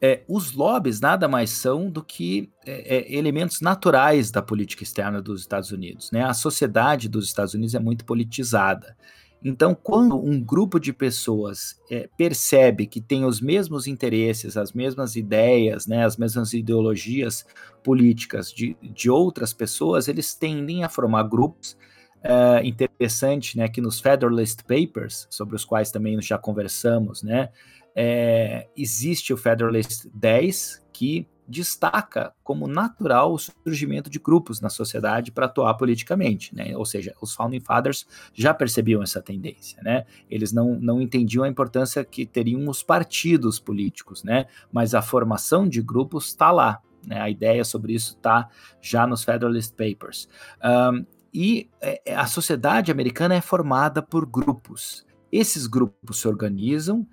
É, 0.00 0.22
os 0.28 0.52
lobbies 0.52 1.00
nada 1.00 1.26
mais 1.26 1.50
são 1.50 1.90
do 1.90 2.04
que 2.04 2.50
é, 2.64 2.96
é, 2.96 3.16
elementos 3.16 3.60
naturais 3.60 4.30
da 4.30 4.42
política 4.42 4.82
externa 4.82 5.22
dos 5.22 5.40
Estados 5.40 5.72
Unidos. 5.72 6.10
Né? 6.10 6.22
A 6.22 6.34
sociedade 6.34 7.08
dos 7.08 7.26
Estados 7.26 7.54
Unidos 7.54 7.74
é 7.74 7.78
muito 7.78 8.04
politizada. 8.04 8.96
Então, 9.44 9.74
quando 9.74 10.18
um 10.18 10.42
grupo 10.42 10.80
de 10.80 10.92
pessoas 10.92 11.80
é, 11.90 12.08
percebe 12.16 12.86
que 12.86 13.00
tem 13.00 13.24
os 13.24 13.40
mesmos 13.40 13.86
interesses, 13.86 14.56
as 14.56 14.72
mesmas 14.72 15.14
ideias, 15.14 15.86
né, 15.86 16.04
as 16.04 16.16
mesmas 16.16 16.52
ideologias 16.52 17.46
políticas 17.84 18.52
de, 18.52 18.76
de 18.82 19.08
outras 19.08 19.52
pessoas, 19.52 20.08
eles 20.08 20.34
tendem 20.34 20.84
a 20.84 20.88
formar 20.88 21.22
grupos. 21.24 21.76
É, 22.22 22.66
interessante 22.66 23.56
né, 23.56 23.68
que 23.68 23.80
nos 23.80 24.00
Federalist 24.00 24.62
Papers, 24.64 25.28
sobre 25.30 25.54
os 25.54 25.64
quais 25.64 25.92
também 25.92 26.20
já 26.20 26.36
conversamos, 26.36 27.22
né, 27.22 27.50
é, 27.96 28.68
existe 28.76 29.32
o 29.32 29.36
Federalist 29.38 30.06
10, 30.12 30.84
que 30.92 31.26
destaca 31.48 32.34
como 32.42 32.66
natural 32.66 33.32
o 33.32 33.38
surgimento 33.38 34.10
de 34.10 34.18
grupos 34.18 34.60
na 34.60 34.68
sociedade 34.68 35.30
para 35.30 35.46
atuar 35.46 35.74
politicamente, 35.74 36.54
né? 36.54 36.76
Ou 36.76 36.84
seja, 36.84 37.14
os 37.22 37.34
Founding 37.34 37.60
Fathers 37.60 38.06
já 38.34 38.52
percebiam 38.52 39.02
essa 39.02 39.22
tendência, 39.22 39.80
né? 39.82 40.04
Eles 40.28 40.52
não, 40.52 40.74
não 40.74 41.00
entendiam 41.00 41.44
a 41.44 41.48
importância 41.48 42.04
que 42.04 42.26
teriam 42.26 42.68
os 42.68 42.82
partidos 42.82 43.58
políticos, 43.58 44.24
né? 44.24 44.46
Mas 44.72 44.94
a 44.94 45.00
formação 45.00 45.68
de 45.68 45.80
grupos 45.80 46.26
está 46.26 46.50
lá, 46.50 46.82
né? 47.06 47.20
A 47.20 47.30
ideia 47.30 47.64
sobre 47.64 47.94
isso 47.94 48.16
está 48.16 48.48
já 48.82 49.06
nos 49.06 49.24
Federalist 49.24 49.72
Papers. 49.72 50.28
Um, 50.62 51.06
e 51.32 51.70
é, 51.80 52.14
a 52.14 52.26
sociedade 52.26 52.90
americana 52.90 53.34
é 53.34 53.40
formada 53.40 54.02
por 54.02 54.26
grupos. 54.26 55.06
Esses 55.30 55.66
grupos 55.66 56.20
se 56.20 56.26
organizam, 56.26 57.06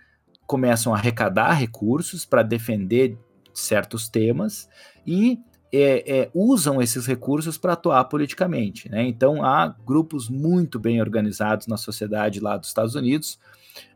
começam 0.45 0.93
a 0.93 0.97
arrecadar 0.97 1.53
recursos 1.53 2.25
para 2.25 2.43
defender 2.43 3.17
certos 3.53 4.09
temas 4.09 4.69
e 5.05 5.39
é, 5.71 6.19
é, 6.19 6.31
usam 6.35 6.79
esses 6.79 7.07
recursos 7.07 7.57
para 7.57 7.73
atuar 7.73 8.03
politicamente. 8.05 8.89
Né? 8.89 9.03
Então, 9.07 9.43
há 9.43 9.75
grupos 9.85 10.29
muito 10.29 10.79
bem 10.79 11.01
organizados 11.01 11.65
na 11.65 11.77
sociedade 11.77 12.39
lá 12.39 12.57
dos 12.57 12.67
Estados 12.67 12.93
Unidos. 12.93 13.39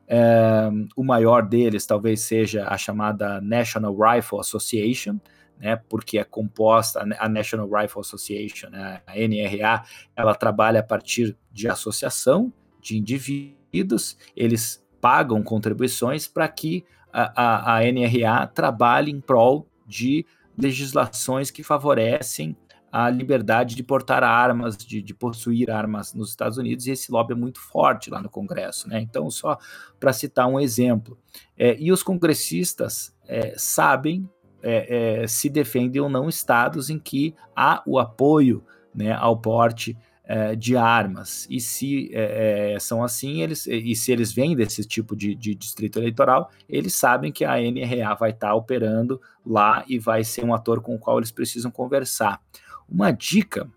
É, 0.07 0.69
o 0.95 1.03
maior 1.03 1.45
deles 1.45 1.85
talvez 1.85 2.21
seja 2.21 2.67
a 2.67 2.77
chamada 2.77 3.39
National 3.41 3.95
Rifle 3.95 4.39
Association, 4.39 5.19
né, 5.59 5.75
porque 5.89 6.17
é 6.17 6.23
composta, 6.23 7.05
a 7.19 7.27
National 7.27 7.67
Rifle 7.69 7.99
Association, 7.99 8.69
né, 8.69 9.01
a 9.05 9.15
NRA, 9.15 9.83
ela 10.15 10.33
trabalha 10.35 10.79
a 10.79 10.83
partir 10.83 11.35
de 11.51 11.67
associação 11.67 12.53
de 12.79 12.97
indivíduos, 12.97 14.17
eles 14.35 14.86
pagam 15.01 15.41
contribuições 15.43 16.27
para 16.27 16.47
que 16.47 16.85
a, 17.11 17.75
a, 17.75 17.77
a 17.77 17.91
NRA 17.91 18.47
trabalhe 18.47 19.11
em 19.11 19.19
prol 19.19 19.67
de 19.85 20.25
legislações 20.57 21.51
que 21.51 21.63
favorecem 21.63 22.55
a 22.91 23.09
liberdade 23.09 23.75
de 23.75 23.83
portar 23.83 24.23
armas, 24.23 24.77
de, 24.77 25.01
de, 25.01 25.13
possuir 25.13 25.69
armas 25.69 26.13
nos 26.13 26.29
Estados 26.29 26.57
Unidos, 26.57 26.87
e 26.87 26.91
esse 26.91 27.11
lobby 27.11 27.33
é 27.33 27.35
muito 27.35 27.59
forte 27.59 28.09
lá 28.09 28.21
no 28.21 28.29
Congresso. 28.29 28.89
Né? 28.89 29.01
Então, 29.01 29.29
só 29.29 29.57
para 29.99 30.13
citar 30.13 30.47
um 30.47 30.59
exemplo. 30.59 31.17
É, 31.57 31.77
e 31.79 31.91
os 31.91 32.01
congressistas 32.01 33.13
é, 33.27 33.53
sabem 33.57 34.27
é, 34.63 35.21
é 35.21 35.27
se 35.27 35.49
defendem 35.49 36.01
ou 36.01 36.09
não 36.09 36.27
estados 36.27 36.89
em 36.89 36.97
que 36.97 37.35
há 37.55 37.83
o 37.85 37.99
apoio 37.99 38.63
né, 38.95 39.11
ao 39.11 39.37
porte 39.37 39.95
é, 40.27 40.55
de 40.55 40.75
armas. 40.75 41.47
E 41.49 41.61
se 41.61 42.11
é, 42.13 42.77
são 42.79 43.01
assim, 43.01 43.41
eles, 43.41 43.65
e 43.65 43.95
se 43.95 44.11
eles 44.11 44.33
vêm 44.33 44.55
desse 44.55 44.83
tipo 44.83 45.15
de, 45.15 45.33
de, 45.33 45.55
distrito 45.55 45.97
eleitoral, 45.99 46.51
eles 46.67 46.93
sabem 46.93 47.31
que 47.31 47.45
a 47.45 47.55
NRA 47.55 48.13
vai 48.13 48.31
estar 48.31 48.49
tá 48.49 48.55
operando 48.55 49.21
lá 49.45 49.85
e 49.87 49.97
vai 49.97 50.25
ser 50.25 50.43
um 50.43 50.53
ator 50.53 50.81
com 50.81 50.95
o 50.95 50.99
qual 50.99 51.17
eles 51.17 51.31
precisam 51.31 51.71
conversar. 51.71 52.41
Uma 52.89 53.11
dica 53.11 53.71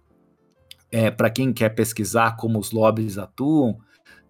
é, 0.91 1.09
para 1.11 1.31
quem 1.31 1.53
quer 1.53 1.69
pesquisar 1.69 2.37
como 2.37 2.59
os 2.59 2.73
lobbies 2.73 3.17
atuam, 3.17 3.79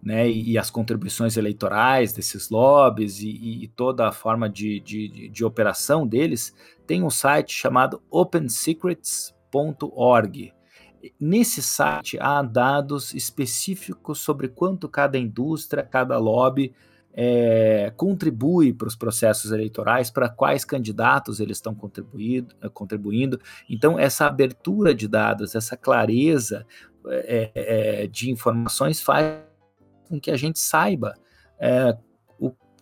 né, 0.03 0.29
e, 0.29 0.51
e, 0.51 0.57
as 0.57 0.71
contribuições 0.71 1.37
eleitorais 1.37 2.11
desses 2.11 2.49
lobbies 2.49 3.21
e, 3.21 3.63
e 3.63 3.67
toda 3.67 4.07
a 4.07 4.11
forma 4.11 4.49
de, 4.49 4.79
de, 4.79 5.29
de, 5.29 5.45
operação 5.45 6.07
deles, 6.07 6.55
tem 6.87 7.03
um 7.03 7.09
site 7.11 7.53
chamado 7.53 8.01
opensecrets.org. 8.09 10.51
Nesse 11.19 11.61
site 11.61 12.17
há 12.19 12.41
dados 12.41 13.13
específicos 13.13 14.19
sobre 14.19 14.47
quanto 14.47 14.87
cada 14.87 15.17
indústria, 15.17 15.83
cada 15.83 16.17
lobby 16.17 16.73
é, 17.13 17.91
contribui 17.95 18.73
para 18.73 18.87
os 18.87 18.95
processos 18.95 19.51
eleitorais, 19.51 20.09
para 20.09 20.29
quais 20.29 20.63
candidatos 20.63 21.39
eles 21.39 21.57
estão 21.57 21.75
contribuindo. 21.75 23.39
Então, 23.69 23.99
essa 23.99 24.25
abertura 24.25 24.93
de 24.93 25.07
dados, 25.07 25.55
essa 25.55 25.75
clareza 25.75 26.65
é, 27.07 27.51
é, 27.53 28.07
de 28.07 28.29
informações 28.29 29.01
faz 29.01 29.41
com 30.07 30.19
que 30.19 30.31
a 30.31 30.37
gente 30.37 30.59
saiba 30.59 31.13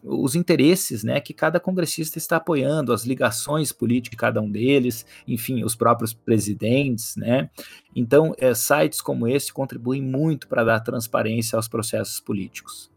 os 0.04 0.36
interesses 0.36 1.04
né, 1.04 1.20
que 1.20 1.34
cada 1.34 1.60
congressista 1.60 2.18
está 2.18 2.38
apoiando, 2.38 2.94
as 2.94 3.06
ligações 3.06 3.72
políticas 3.72 4.12
de 4.12 4.18
cada 4.18 4.42
um 4.42 4.50
deles, 4.50 5.06
enfim, 5.28 5.64
os 5.64 5.76
próprios 5.76 6.14
presidentes. 6.14 7.16
Né? 7.16 7.50
Então, 7.96 8.34
é, 8.38 8.54
sites 8.54 9.02
como 9.02 9.28
esse 9.28 9.52
contribuem 9.52 10.02
muito 10.02 10.48
para 10.48 10.64
dar 10.64 10.80
transparência 10.80 11.56
aos 11.56 11.68
processos 11.68 12.20
políticos. 12.20 12.90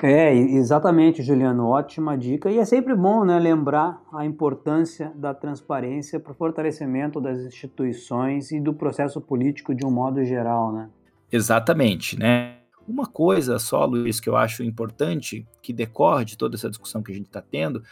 É, 0.00 0.32
exatamente, 0.32 1.24
Juliano, 1.24 1.66
ótima 1.66 2.16
dica. 2.16 2.48
E 2.48 2.58
é 2.58 2.64
sempre 2.64 2.94
bom 2.94 3.24
né, 3.24 3.36
lembrar 3.38 4.00
a 4.12 4.24
importância 4.24 5.12
da 5.16 5.34
transparência 5.34 6.20
para 6.20 6.30
o 6.30 6.34
fortalecimento 6.34 7.20
das 7.20 7.40
instituições 7.40 8.52
e 8.52 8.60
do 8.60 8.72
processo 8.72 9.20
político 9.20 9.74
de 9.74 9.84
um 9.84 9.90
modo 9.90 10.24
geral, 10.24 10.72
né? 10.72 10.88
Exatamente, 11.32 12.16
né? 12.16 12.57
Uma 12.88 13.06
coisa 13.06 13.58
só, 13.58 13.84
Luiz, 13.84 14.18
que 14.18 14.28
eu 14.28 14.36
acho 14.36 14.62
importante, 14.62 15.46
que 15.62 15.72
decorre 15.72 16.24
de 16.24 16.36
toda 16.38 16.56
essa 16.56 16.70
discussão 16.70 17.02
que 17.02 17.12
a 17.12 17.14
gente 17.14 17.26
está 17.26 17.42
tendo, 17.42 17.82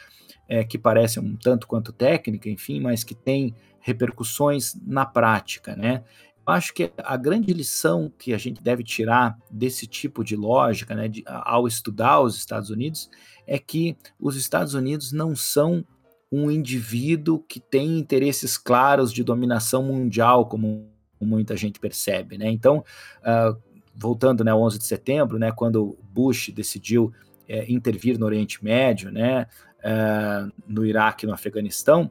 é, 0.49 0.65
que 0.65 0.79
parece 0.79 1.21
um 1.21 1.37
tanto 1.37 1.67
quanto 1.67 1.93
técnica, 1.93 2.49
enfim, 2.49 2.81
mas 2.81 3.05
que 3.05 3.15
tem 3.15 3.55
repercussões 3.81 4.75
na 4.85 5.05
prática, 5.05 5.77
né? 5.77 6.03
acho 6.47 6.73
que 6.73 6.93
a 6.99 7.17
grande 7.17 7.53
lição 7.53 8.13
que 8.17 8.33
a 8.33 8.39
gente 8.39 8.63
deve 8.63 8.85
tirar 8.85 9.37
desse 9.51 9.87
tipo 9.87 10.23
de 10.23 10.37
lógica, 10.37 10.95
né, 10.95 11.09
de, 11.09 11.25
ao 11.27 11.67
estudar 11.67 12.21
os 12.21 12.37
Estados 12.37 12.71
Unidos, 12.71 13.11
é 13.47 13.59
que 13.59 13.97
os 14.19 14.37
Estados 14.37 14.75
Unidos 14.75 15.13
não 15.13 15.35
são 15.35 15.85
um 16.31 16.51
indivíduo 16.51 17.41
que 17.41 17.59
tem 17.59 17.99
interesses 17.99 18.57
claros 18.57 19.13
de 19.13 19.25
dominação 19.25 19.83
mundial, 19.83 20.47
como 20.47 20.89
muita 21.21 21.57
gente 21.57 21.81
percebe, 21.81 22.37
né? 22.37 22.51
Então, 22.51 22.85
uh, 23.23 23.57
voltando, 23.97 24.45
né, 24.45 24.51
ao 24.51 24.63
11 24.63 24.79
de 24.79 24.85
setembro, 24.85 25.39
né, 25.39 25.51
quando 25.51 25.97
Bush 26.13 26.51
decidiu 26.55 27.13
é, 27.49 27.71
intervir 27.71 28.19
no 28.19 28.27
Oriente 28.27 28.63
Médio, 28.63 29.11
né, 29.11 29.47
uh, 29.79 30.53
no 30.67 30.85
Iraque, 30.85 31.27
no 31.27 31.33
Afeganistão, 31.33 32.11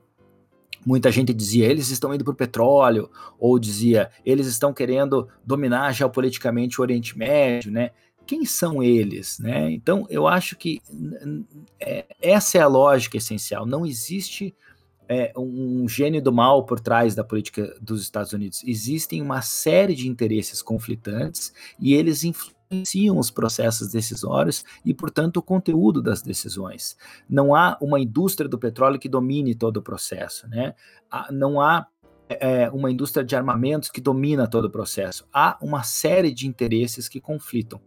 Muita 0.85 1.11
gente 1.11 1.33
dizia, 1.33 1.65
eles 1.65 1.89
estão 1.89 2.13
indo 2.13 2.23
para 2.23 2.31
o 2.31 2.35
petróleo, 2.35 3.09
ou 3.39 3.57
dizia, 3.57 4.11
eles 4.23 4.45
estão 4.45 4.71
querendo 4.71 5.27
dominar 5.43 5.91
geopoliticamente 5.91 6.79
o 6.79 6.83
Oriente 6.83 7.17
Médio, 7.17 7.71
né? 7.71 7.89
Quem 8.27 8.45
são 8.45 8.83
eles, 8.83 9.39
né? 9.39 9.71
Então, 9.71 10.05
eu 10.11 10.27
acho 10.27 10.55
que 10.55 10.79
é, 11.79 12.05
essa 12.21 12.59
é 12.59 12.61
a 12.61 12.67
lógica 12.67 13.17
essencial. 13.17 13.65
Não 13.65 13.83
existe 13.83 14.55
é, 15.07 15.31
um 15.37 15.87
gênio 15.87 16.21
do 16.21 16.31
mal 16.31 16.65
por 16.65 16.79
trás 16.79 17.15
da 17.15 17.23
política 17.23 17.75
dos 17.81 18.01
Estados 18.01 18.33
Unidos. 18.33 18.63
Existem 18.65 19.21
uma 19.21 19.41
série 19.41 19.95
de 19.95 20.07
interesses 20.07 20.61
conflitantes 20.61 21.53
e 21.79 21.93
eles 21.93 22.23
influenciam 22.23 23.17
os 23.17 23.29
processos 23.29 23.89
decisórios 23.89 24.65
e, 24.83 24.93
portanto, 24.93 25.37
o 25.37 25.41
conteúdo 25.41 26.01
das 26.01 26.21
decisões. 26.21 26.97
Não 27.29 27.55
há 27.55 27.77
uma 27.81 27.99
indústria 27.99 28.49
do 28.49 28.57
petróleo 28.57 28.99
que 28.99 29.09
domine 29.09 29.55
todo 29.55 29.77
o 29.77 29.81
processo, 29.81 30.47
né? 30.49 30.73
Não 31.31 31.61
há 31.61 31.87
é, 32.27 32.69
uma 32.71 32.91
indústria 32.91 33.23
de 33.23 33.35
armamentos 33.35 33.89
que 33.89 34.01
domina 34.01 34.47
todo 34.47 34.65
o 34.65 34.71
processo. 34.71 35.27
Há 35.31 35.57
uma 35.61 35.83
série 35.83 36.31
de 36.31 36.47
interesses 36.47 37.07
que 37.07 37.21
conflitam. 37.21 37.79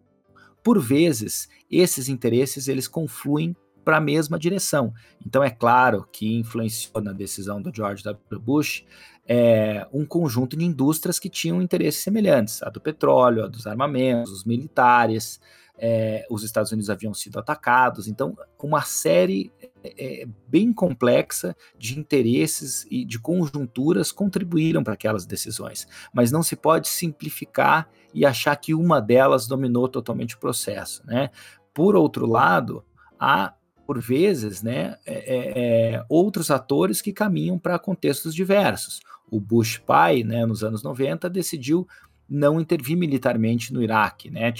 Por 0.63 0.81
vezes, 0.81 1.49
esses 1.71 2.09
interesses 2.09 2.69
eles 2.69 2.87
confluem 2.87 3.57
para 3.89 3.97
a 3.97 4.03
mesma 4.03 4.39
direção. 4.39 4.93
Então, 5.27 5.43
é 5.43 5.49
claro 5.49 6.07
que 6.13 6.37
influenciou 6.37 7.03
na 7.03 7.11
decisão 7.11 7.63
do 7.63 7.75
George 7.75 8.05
W. 8.05 8.39
Bush 8.39 8.85
é, 9.27 9.89
um 9.91 10.05
conjunto 10.05 10.59
de 10.59 10.63
indústrias 10.67 11.19
que 11.19 11.31
tinham 11.31 11.63
interesses 11.63 12.03
semelhantes, 12.03 12.63
a 12.63 12.69
do 12.69 12.83
petróleo, 12.83 13.45
a 13.45 13.49
dos 13.49 13.67
armamentos, 13.67 14.31
os 14.31 14.45
militares, 14.45 15.41
é, 15.79 16.27
os 16.29 16.45
Estados 16.45 16.71
Unidos 16.71 16.91
haviam 16.91 17.15
sido 17.15 17.39
atacados, 17.39 18.09
então 18.09 18.37
uma 18.63 18.83
série 18.83 19.51
é, 19.83 20.23
é 20.23 20.27
bem 20.47 20.71
complexa 20.71 21.57
de 21.79 21.99
interesses 21.99 22.87
e 22.91 23.07
de 23.07 23.19
conjunturas 23.19 24.13
contribuíram 24.13 24.85
para 24.85 24.93
aquelas 24.93 25.25
decisões, 25.25 25.89
mas 26.13 26.31
não 26.31 26.43
se 26.43 26.57
pode 26.57 26.89
simplificar 26.89 27.89
e 28.13 28.27
achar 28.27 28.55
que 28.57 28.75
uma 28.75 29.01
delas 29.01 29.47
dominou 29.47 29.89
totalmente 29.89 30.35
o 30.35 30.39
processo, 30.39 31.03
né? 31.07 31.31
Por 31.73 31.97
outro 31.97 32.27
lado, 32.27 32.85
há 33.19 33.55
por 33.89 33.99
vezes, 33.99 34.63
né, 34.63 34.99
é, 35.07 35.15
é, 35.15 35.95
é 35.95 36.05
outros 36.11 36.51
atores 36.51 37.01
que 37.01 37.11
caminham 37.11 37.59
para 37.59 37.79
contextos 37.79 38.35
diversos 38.35 39.01
o 39.31 39.41
Bush 39.41 39.79
pai, 39.79 40.23
né, 40.23 40.45
nos 40.47 40.65
anos 40.65 40.83
90, 40.83 41.29
decidiu 41.29 41.87
não 42.29 42.61
intervir 42.61 42.97
militarmente 42.97 43.73
no 43.73 43.83
Iraque. 43.83 44.31
Né? 44.31 44.53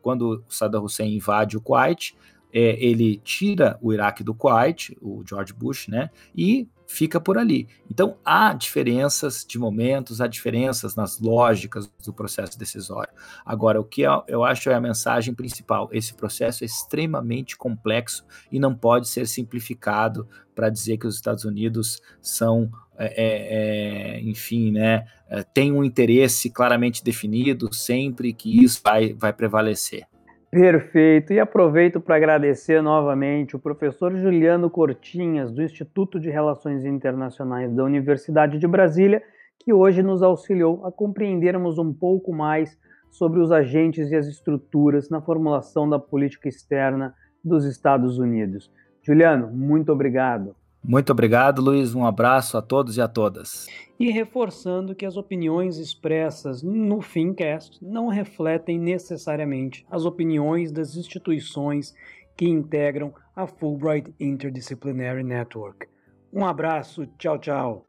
Quando 0.00 0.42
Saddam 0.48 0.84
Hussein 0.84 1.14
invade 1.14 1.56
o 1.56 1.60
Kuwait, 1.60 2.16
é, 2.52 2.82
ele 2.84 3.20
tira 3.22 3.78
o 3.80 3.92
Iraque 3.92 4.24
do 4.24 4.34
Kuwait, 4.34 4.96
o 5.00 5.22
George 5.28 5.52
Bush, 5.52 5.88
né, 5.88 6.10
e 6.34 6.68
fica 6.90 7.20
por 7.20 7.38
ali. 7.38 7.68
Então 7.88 8.16
há 8.24 8.52
diferenças 8.52 9.46
de 9.48 9.58
momentos, 9.60 10.20
há 10.20 10.26
diferenças 10.26 10.96
nas 10.96 11.20
lógicas 11.20 11.88
do 12.04 12.12
processo 12.12 12.58
decisório. 12.58 13.12
Agora, 13.46 13.80
o 13.80 13.84
que 13.84 14.02
eu 14.26 14.42
acho 14.42 14.68
é 14.68 14.74
a 14.74 14.80
mensagem 14.80 15.32
principal: 15.32 15.88
esse 15.92 16.12
processo 16.12 16.64
é 16.64 16.66
extremamente 16.66 17.56
complexo 17.56 18.26
e 18.50 18.58
não 18.58 18.74
pode 18.74 19.08
ser 19.08 19.28
simplificado 19.28 20.28
para 20.52 20.68
dizer 20.68 20.98
que 20.98 21.06
os 21.06 21.14
Estados 21.14 21.44
Unidos 21.44 22.02
são 22.20 22.68
é, 22.98 23.06
é, 23.06 24.16
é, 24.16 24.20
enfim, 24.22 24.72
né, 24.72 25.06
é, 25.30 25.42
tem 25.42 25.72
um 25.72 25.84
interesse 25.84 26.50
claramente 26.50 27.04
definido 27.04 27.72
sempre 27.72 28.32
que 28.32 28.62
isso 28.62 28.80
vai, 28.84 29.14
vai 29.14 29.32
prevalecer. 29.32 30.09
Perfeito. 30.50 31.32
E 31.32 31.38
aproveito 31.38 32.00
para 32.00 32.16
agradecer 32.16 32.82
novamente 32.82 33.54
o 33.54 33.58
professor 33.58 34.16
Juliano 34.16 34.68
Cortinhas, 34.68 35.52
do 35.52 35.62
Instituto 35.62 36.18
de 36.18 36.28
Relações 36.28 36.84
Internacionais 36.84 37.72
da 37.72 37.84
Universidade 37.84 38.58
de 38.58 38.66
Brasília, 38.66 39.22
que 39.60 39.72
hoje 39.72 40.02
nos 40.02 40.22
auxiliou 40.22 40.84
a 40.84 40.90
compreendermos 40.90 41.78
um 41.78 41.92
pouco 41.92 42.32
mais 42.32 42.76
sobre 43.10 43.38
os 43.38 43.52
agentes 43.52 44.10
e 44.10 44.16
as 44.16 44.26
estruturas 44.26 45.08
na 45.08 45.20
formulação 45.20 45.88
da 45.88 46.00
política 46.00 46.48
externa 46.48 47.14
dos 47.44 47.64
Estados 47.64 48.18
Unidos. 48.18 48.72
Juliano, 49.02 49.50
muito 49.52 49.92
obrigado. 49.92 50.56
Muito 50.82 51.12
obrigado, 51.12 51.60
Luiz. 51.60 51.94
Um 51.94 52.04
abraço 52.04 52.56
a 52.56 52.62
todos 52.62 52.96
e 52.96 53.00
a 53.00 53.08
todas. 53.08 53.66
E 53.98 54.10
reforçando 54.10 54.94
que 54.94 55.04
as 55.04 55.16
opiniões 55.16 55.76
expressas 55.76 56.62
no 56.62 57.02
Fincast 57.02 57.78
não 57.84 58.08
refletem 58.08 58.78
necessariamente 58.78 59.86
as 59.90 60.04
opiniões 60.04 60.72
das 60.72 60.96
instituições 60.96 61.94
que 62.36 62.48
integram 62.48 63.12
a 63.36 63.46
Fulbright 63.46 64.14
Interdisciplinary 64.18 65.22
Network. 65.22 65.86
Um 66.32 66.46
abraço, 66.46 67.06
tchau, 67.18 67.38
tchau. 67.38 67.86